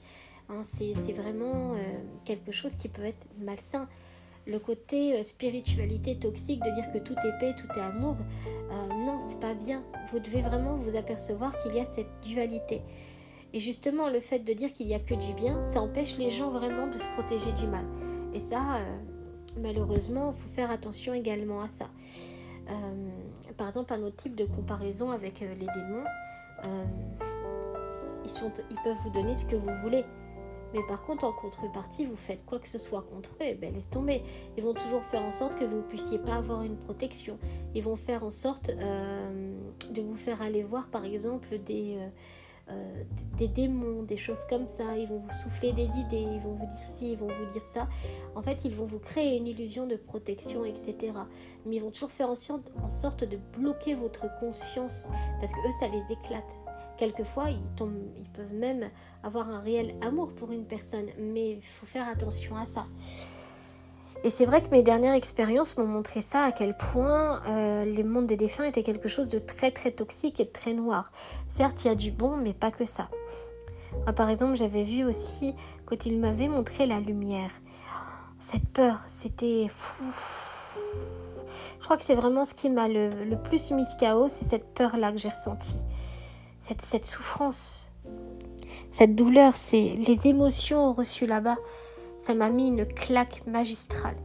Hein, 0.49 0.61
c'est 0.63 1.13
vraiment 1.13 1.75
euh, 1.75 1.79
quelque 2.25 2.53
chose 2.53 2.75
qui 2.75 2.89
peut 2.89 3.05
être 3.05 3.27
malsain 3.39 3.89
le 4.47 4.59
côté 4.59 5.15
euh, 5.15 5.23
spiritualité 5.23 6.17
toxique 6.17 6.63
de 6.63 6.71
dire 6.71 6.91
que 6.93 6.99
tout 6.99 7.15
est 7.25 7.39
paix, 7.39 7.55
tout 7.57 7.67
est 7.79 7.83
amour, 7.83 8.17
euh, 8.71 8.89
non, 9.05 9.19
c'est 9.21 9.41
pas 9.41 9.55
bien. 9.55 9.83
Vous 10.13 10.19
devez 10.19 10.43
vraiment 10.43 10.75
vous 10.75 10.97
apercevoir 10.97 11.57
qu'il 11.59 11.75
y 11.75 11.81
a 11.81 11.85
cette 11.85 12.21
dualité. 12.23 12.83
Et 13.53 13.61
justement, 13.61 14.09
le 14.09 14.21
fait 14.21 14.41
de 14.41 14.53
dire 14.53 14.73
qu'il 14.73 14.87
n'y 14.87 14.95
a 14.95 15.01
que 15.01 15.15
du 15.15 15.33
bien, 15.35 15.63
ça 15.65 15.81
empêche 15.81 16.19
les 16.19 16.31
gens 16.31 16.51
vraiment 16.51 16.89
de 16.89 16.99
se 16.99 17.07
protéger 17.15 17.53
du 17.53 17.67
mal. 17.67 17.85
Et 18.35 18.41
ça, 18.41 18.77
euh, 18.77 18.97
malheureusement, 19.61 20.33
il 20.33 20.41
faut 20.41 20.49
faire 20.49 20.71
attention 20.71 21.15
également 21.15 21.63
à 21.63 21.69
ça. 21.69 21.89
par 23.57 23.69
exemple, 23.69 23.93
un 23.93 24.03
autre 24.03 24.17
type 24.17 24.35
de 24.35 24.45
comparaison 24.45 25.13
avec 25.13 25.41
les 25.41 25.47
démons, 25.57 26.05
ils, 28.25 28.31
sont, 28.31 28.51
ils 28.71 28.77
peuvent 28.83 28.97
vous 29.05 29.11
donner 29.11 29.35
ce 29.35 29.45
que 29.45 29.55
vous 29.55 29.71
voulez. 29.83 30.05
Mais 30.75 30.83
par 30.83 31.03
contre, 31.03 31.25
en 31.25 31.33
contrepartie, 31.33 32.05
vous 32.05 32.17
faites 32.17 32.45
quoi 32.45 32.59
que 32.59 32.67
ce 32.67 32.79
soit 32.79 33.03
contre 33.03 33.31
eux, 33.41 33.47
eh 33.47 33.55
ben 33.55 33.73
laisse 33.73 33.89
tomber. 33.89 34.23
Ils 34.57 34.65
vont 34.65 34.75
toujours 34.75 35.05
faire 35.05 35.23
en 35.23 35.31
sorte 35.31 35.57
que 35.57 35.65
vous 35.65 35.77
ne 35.77 35.83
puissiez 35.83 36.19
pas 36.19 36.35
avoir 36.35 36.63
une 36.63 36.77
protection. 36.77 37.39
Ils 37.75 37.83
vont 37.83 37.97
faire 37.97 38.25
en 38.25 38.31
sorte 38.31 38.71
euh, 38.71 39.55
de 39.91 40.03
vous 40.03 40.17
faire 40.17 40.43
aller 40.43 40.65
voir, 40.65 40.89
par 40.89 41.05
exemple, 41.05 41.59
des, 41.59 41.97
euh, 41.97 42.09
euh, 42.71 43.03
des 43.39 43.47
démons, 43.47 44.03
des 44.03 44.17
choses 44.17 44.45
comme 44.51 44.67
ça. 44.67 44.99
Ils 44.99 45.07
vont 45.07 45.19
vous 45.19 45.43
souffler 45.45 45.73
des 45.73 45.89
idées, 45.97 46.27
ils 46.35 46.41
vont 46.41 46.55
vous 46.55 46.67
dire 46.67 46.87
ci, 46.87 47.13
ils 47.13 47.19
vont 47.19 47.29
vous 47.29 47.53
dire 47.53 47.65
ça. 47.65 47.89
En 48.35 48.43
fait, 48.43 48.65
ils 48.65 48.75
vont 48.75 48.85
vous 48.85 48.99
créer 48.99 49.37
une 49.37 49.47
illusion 49.47 49.87
de 49.87 49.95
protection, 49.95 50.65
etc. 50.65 51.13
Mais 51.67 51.77
ils 51.77 51.83
vont 51.83 51.93
toujours 51.93 52.11
faire 52.11 52.31
en 52.31 52.35
sorte, 52.35 52.73
en 52.83 52.89
sorte 52.89 53.23
de 53.23 53.39
bloquer 53.57 53.95
votre 53.95 54.27
conscience 54.41 55.09
parce 55.41 55.53
que 55.53 55.59
eux, 55.69 55.73
ça 55.79 55.87
les 55.87 56.13
éclate. 56.13 56.64
Quelquefois, 56.97 57.51
ils, 57.51 57.59
ils 58.19 58.29
peuvent 58.31 58.55
même 58.55 58.91
avoir 59.23 59.49
un 59.49 59.61
réel 59.61 59.95
amour 60.01 60.33
pour 60.35 60.53
une 60.53 60.65
personne, 60.65 61.07
mais 61.19 61.53
il 61.53 61.63
faut 61.63 61.87
faire 61.87 62.09
attention 62.09 62.57
à 62.57 62.67
ça. 62.67 62.87
Et 64.25 64.31
c'est 64.31 64.47
vrai 64.47 64.63
que 64.63 64.71
mes 64.71 64.83
dernières 64.83 65.13
expériences 65.13 65.77
m'ont 65.77 65.87
montré 65.87 66.23
ça, 66.23 66.45
à 66.45 66.53
quel 66.53 66.75
point 66.75 67.43
euh, 67.47 67.85
les 67.85 68.03
mondes 68.03 68.27
des 68.27 68.39
défunts 68.39 68.65
étaient 68.65 68.83
quelque 68.83 69.07
chose 69.07 69.29
de 69.29 69.39
très 69.39 69.71
très 69.71 69.91
toxique 69.91 70.41
et 70.41 70.45
de 70.45 70.51
très 70.51 70.73
noir. 70.73 71.13
Certes, 71.51 71.85
il 71.85 71.89
y 71.89 71.91
a 71.91 71.95
du 71.95 72.11
bon, 72.11 72.39
mais 72.39 72.55
pas 72.55 72.71
que 72.71 72.87
ça. 72.87 73.11
par 74.17 74.31
exemple, 74.31 74.57
j'avais 74.57 74.83
vu 74.83 75.05
aussi 75.05 75.55
quand 75.85 76.07
il 76.07 76.19
m'avait 76.19 76.49
montré 76.49 76.87
la 76.87 77.01
lumière. 77.01 77.51
Cette 78.39 78.67
peur, 78.69 79.01
c'était... 79.09 79.69
Je 81.79 81.85
crois 81.85 81.99
que 81.99 82.03
c'est 82.03 82.15
vraiment 82.15 82.47
ce 82.47 82.55
qui 82.55 82.71
m'a 82.71 82.89
le, 82.89 83.11
le, 83.25 83.37
plus 83.37 83.73
mis 83.73 83.85
KO, 84.01 84.29
c'est 84.31 84.47
cette 84.47 84.73
peur-là 84.73 85.13
que 85.13 85.19
j'ai 85.19 85.29
ressentie 85.29 85.77
cette, 86.65 87.05
souffrance, 87.05 87.93
cette 88.93 89.15
douleur, 89.15 89.55
c'est 89.57 89.95
les 90.07 90.27
émotions 90.27 90.93
reçues 90.93 91.27
là-bas. 91.27 91.57
Ça 92.23 92.35
m'a 92.35 92.49
mis 92.49 92.69
une 92.69 92.87
claque 92.87 93.43
magistrale. 93.47 94.17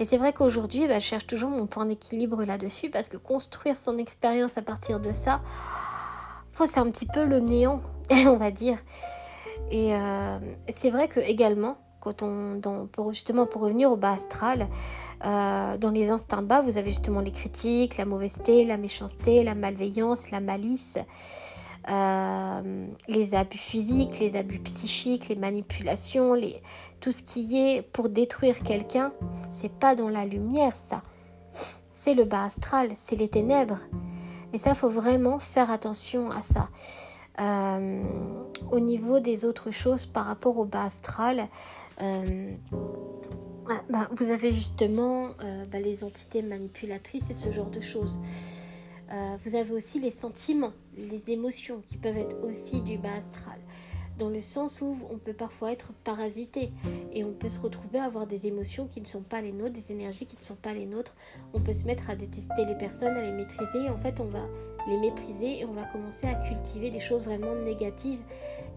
Et 0.00 0.04
c'est 0.04 0.18
vrai 0.18 0.32
qu'aujourd'hui, 0.32 0.88
bah, 0.88 0.98
je 0.98 1.04
cherche 1.04 1.26
toujours 1.26 1.50
mon 1.50 1.66
point 1.66 1.86
d'équilibre 1.86 2.42
là-dessus 2.44 2.90
parce 2.90 3.08
que 3.08 3.16
construire 3.16 3.76
son 3.76 3.96
expérience 3.98 4.58
à 4.58 4.62
partir 4.62 4.98
de 4.98 5.12
ça, 5.12 5.40
c'est 6.58 6.78
un 6.78 6.90
petit 6.90 7.06
peu 7.06 7.24
le 7.24 7.38
néant, 7.38 7.80
on 8.10 8.36
va 8.36 8.50
dire. 8.50 8.78
Et 9.70 9.94
euh, 9.94 10.38
c'est 10.68 10.90
vrai 10.90 11.06
que 11.06 11.20
également, 11.20 11.78
quand 12.00 12.22
on, 12.22 12.60
pour, 12.90 13.12
justement 13.12 13.46
pour 13.46 13.62
revenir 13.62 13.90
au 13.90 13.96
bas 13.96 14.12
astral, 14.12 14.68
euh, 15.24 15.78
dans 15.78 15.90
les 15.90 16.10
instincts 16.10 16.42
bas, 16.42 16.60
vous 16.60 16.76
avez 16.76 16.90
justement 16.90 17.20
les 17.20 17.32
critiques, 17.32 17.96
la 17.96 18.04
mauvaiseté, 18.04 18.64
la 18.64 18.76
méchanceté, 18.76 19.44
la 19.44 19.54
malveillance, 19.54 20.30
la 20.30 20.40
malice. 20.40 20.98
Euh, 21.90 22.86
les 23.08 23.34
abus 23.34 23.58
physiques, 23.58 24.18
les 24.18 24.36
abus 24.36 24.58
psychiques, 24.60 25.28
les 25.28 25.36
manipulations, 25.36 26.34
tout 27.00 27.12
ce 27.12 27.22
qui 27.22 27.58
est 27.60 27.82
pour 27.82 28.08
détruire 28.08 28.62
quelqu'un, 28.62 29.12
c'est 29.52 29.72
pas 29.72 29.94
dans 29.94 30.08
la 30.08 30.24
lumière 30.24 30.76
ça. 30.76 31.02
C'est 31.92 32.14
le 32.14 32.24
bas 32.24 32.44
astral, 32.44 32.92
c'est 32.96 33.16
les 33.16 33.28
ténèbres. 33.28 33.80
Et 34.52 34.58
ça, 34.58 34.74
faut 34.74 34.88
vraiment 34.88 35.38
faire 35.38 35.70
attention 35.70 36.30
à 36.30 36.40
ça. 36.42 36.68
Euh, 37.40 38.02
au 38.70 38.78
niveau 38.78 39.18
des 39.18 39.44
autres 39.44 39.70
choses 39.70 40.06
par 40.06 40.24
rapport 40.24 40.56
au 40.58 40.64
bas 40.64 40.84
astral, 40.84 41.48
euh, 42.00 42.54
bah, 43.90 44.08
vous 44.12 44.30
avez 44.30 44.52
justement 44.52 45.28
bah, 45.70 45.80
les 45.80 46.02
entités 46.04 46.40
manipulatrices 46.40 47.28
et 47.30 47.34
ce 47.34 47.50
genre 47.50 47.70
de 47.70 47.80
choses. 47.80 48.20
Vous 49.44 49.54
avez 49.54 49.72
aussi 49.72 50.00
les 50.00 50.10
sentiments, 50.10 50.72
les 50.96 51.30
émotions 51.30 51.82
qui 51.86 51.98
peuvent 51.98 52.16
être 52.16 52.42
aussi 52.44 52.80
du 52.82 52.98
bas 52.98 53.14
astral. 53.14 53.58
Dans 54.18 54.28
le 54.28 54.40
sens 54.40 54.80
où 54.80 54.96
on 55.10 55.18
peut 55.18 55.32
parfois 55.32 55.72
être 55.72 55.92
parasité 56.04 56.70
et 57.12 57.24
on 57.24 57.32
peut 57.32 57.48
se 57.48 57.60
retrouver 57.60 57.98
à 57.98 58.04
avoir 58.04 58.28
des 58.28 58.46
émotions 58.46 58.86
qui 58.86 59.00
ne 59.00 59.06
sont 59.06 59.22
pas 59.22 59.40
les 59.40 59.50
nôtres, 59.50 59.72
des 59.72 59.90
énergies 59.90 60.26
qui 60.26 60.36
ne 60.36 60.42
sont 60.42 60.54
pas 60.54 60.72
les 60.72 60.86
nôtres. 60.86 61.16
On 61.52 61.60
peut 61.60 61.72
se 61.72 61.84
mettre 61.84 62.10
à 62.10 62.14
détester 62.14 62.64
les 62.64 62.76
personnes, 62.76 63.16
à 63.16 63.22
les 63.22 63.32
maîtriser. 63.32 63.88
En 63.88 63.96
fait, 63.96 64.20
on 64.20 64.26
va 64.26 64.46
les 64.86 64.98
mépriser 64.98 65.58
et 65.60 65.64
on 65.64 65.72
va 65.72 65.82
commencer 65.84 66.28
à 66.28 66.34
cultiver 66.34 66.92
des 66.92 67.00
choses 67.00 67.24
vraiment 67.24 67.56
négatives 67.56 68.20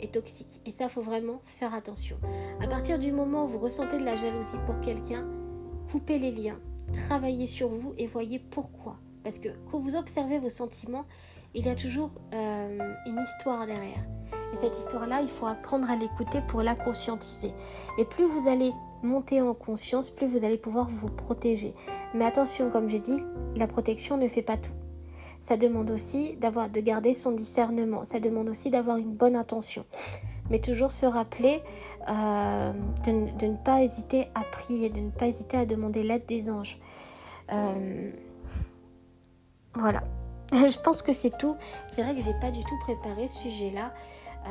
et 0.02 0.08
toxiques. 0.08 0.60
Et 0.66 0.72
ça, 0.72 0.90
faut 0.90 1.04
vraiment 1.04 1.42
faire 1.46 1.76
attention. 1.76 2.18
À 2.60 2.68
partir 2.68 2.98
du 2.98 3.12
moment 3.12 3.46
où 3.46 3.48
vous 3.48 3.60
ressentez 3.60 4.00
de 4.00 4.06
la 4.06 4.16
jalousie 4.16 4.58
pour 4.66 4.80
quelqu'un, 4.82 5.28
coupez 5.92 6.18
les 6.18 6.32
liens, 6.32 6.60
travaillez 7.08 7.46
sur 7.46 7.70
vous 7.70 7.94
et 8.00 8.08
voyez 8.08 8.40
pourquoi. 8.40 8.98
Parce 9.24 9.38
que 9.38 9.50
quand 9.70 9.80
vous 9.80 9.96
observez 9.96 10.40
vos 10.40 10.50
sentiments, 10.50 11.06
il 11.58 11.66
y 11.66 11.70
a 11.70 11.76
toujours 11.76 12.12
euh, 12.34 12.94
une 13.08 13.20
histoire 13.20 13.66
derrière. 13.66 14.06
Et 14.54 14.58
cette 14.58 14.78
histoire-là, 14.78 15.22
il 15.22 15.28
faut 15.28 15.48
apprendre 15.48 15.90
à 15.90 15.96
l'écouter 15.96 16.40
pour 16.48 16.62
la 16.62 16.76
conscientiser. 16.76 17.52
Et 17.98 18.06
plus 18.06 18.26
vous 18.26 18.48
allez 18.48 18.72
monter 19.02 19.42
en 19.42 19.56
conscience, 19.56 20.12
plus 20.12 20.28
vous 20.28 20.46
allez 20.46 20.58
pouvoir 20.58 20.88
vous 20.88 21.08
protéger. 21.08 21.74
Mais 22.14 22.26
attention, 22.26 22.70
comme 22.70 22.88
j'ai 22.88 23.00
dit, 23.00 23.18
la 23.56 23.66
protection 23.66 24.18
ne 24.18 24.28
fait 24.28 24.44
pas 24.44 24.56
tout. 24.56 24.72
Ça 25.42 25.58
demande 25.58 25.90
aussi 25.90 26.38
d'avoir, 26.38 26.70
de 26.70 26.80
garder 26.80 27.16
son 27.16 27.32
discernement. 27.32 28.06
Ça 28.06 28.20
demande 28.20 28.50
aussi 28.50 28.70
d'avoir 28.70 28.98
une 28.98 29.14
bonne 29.14 29.36
intention. 29.36 29.84
Mais 30.52 30.60
toujours 30.60 30.92
se 30.92 31.08
rappeler 31.08 31.64
euh, 32.08 32.72
de, 33.04 33.48
ne 33.48 33.58
pas 33.58 33.82
hésiter 33.82 34.28
à 34.36 34.44
prier, 34.44 34.90
de 34.90 35.00
ne 35.00 35.10
pas 35.10 35.26
hésiter 35.26 35.58
à 35.58 35.66
demander 35.66 36.04
l'aide 36.04 36.26
des 36.28 36.52
anges. 36.52 36.80
Euh, 37.52 38.12
voilà. 39.74 40.04
je 40.52 40.80
pense 40.80 41.02
que 41.02 41.14
c'est 41.14 41.38
tout. 41.38 41.56
C'est 41.92 42.04
vrai 42.04 42.16
que 42.16 42.22
j'ai 42.22 42.34
pas 42.40 42.52
du 42.52 42.64
tout 42.64 42.78
préparé 42.80 43.28
ce 43.28 43.38
sujet-là. 43.40 43.94
Euh, 44.46 44.50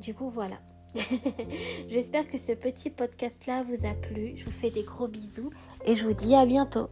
du 0.00 0.14
coup, 0.14 0.30
voilà. 0.30 0.56
J'espère 1.88 2.28
que 2.28 2.38
ce 2.38 2.52
petit 2.52 2.90
podcast-là 2.90 3.62
vous 3.62 3.86
a 3.86 3.94
plu. 3.94 4.32
Je 4.36 4.44
vous 4.44 4.50
fais 4.50 4.70
des 4.70 4.82
gros 4.82 5.08
bisous 5.08 5.50
et 5.84 5.94
je 5.94 6.04
vous 6.04 6.14
dis 6.14 6.34
à 6.34 6.44
bientôt. 6.44 6.88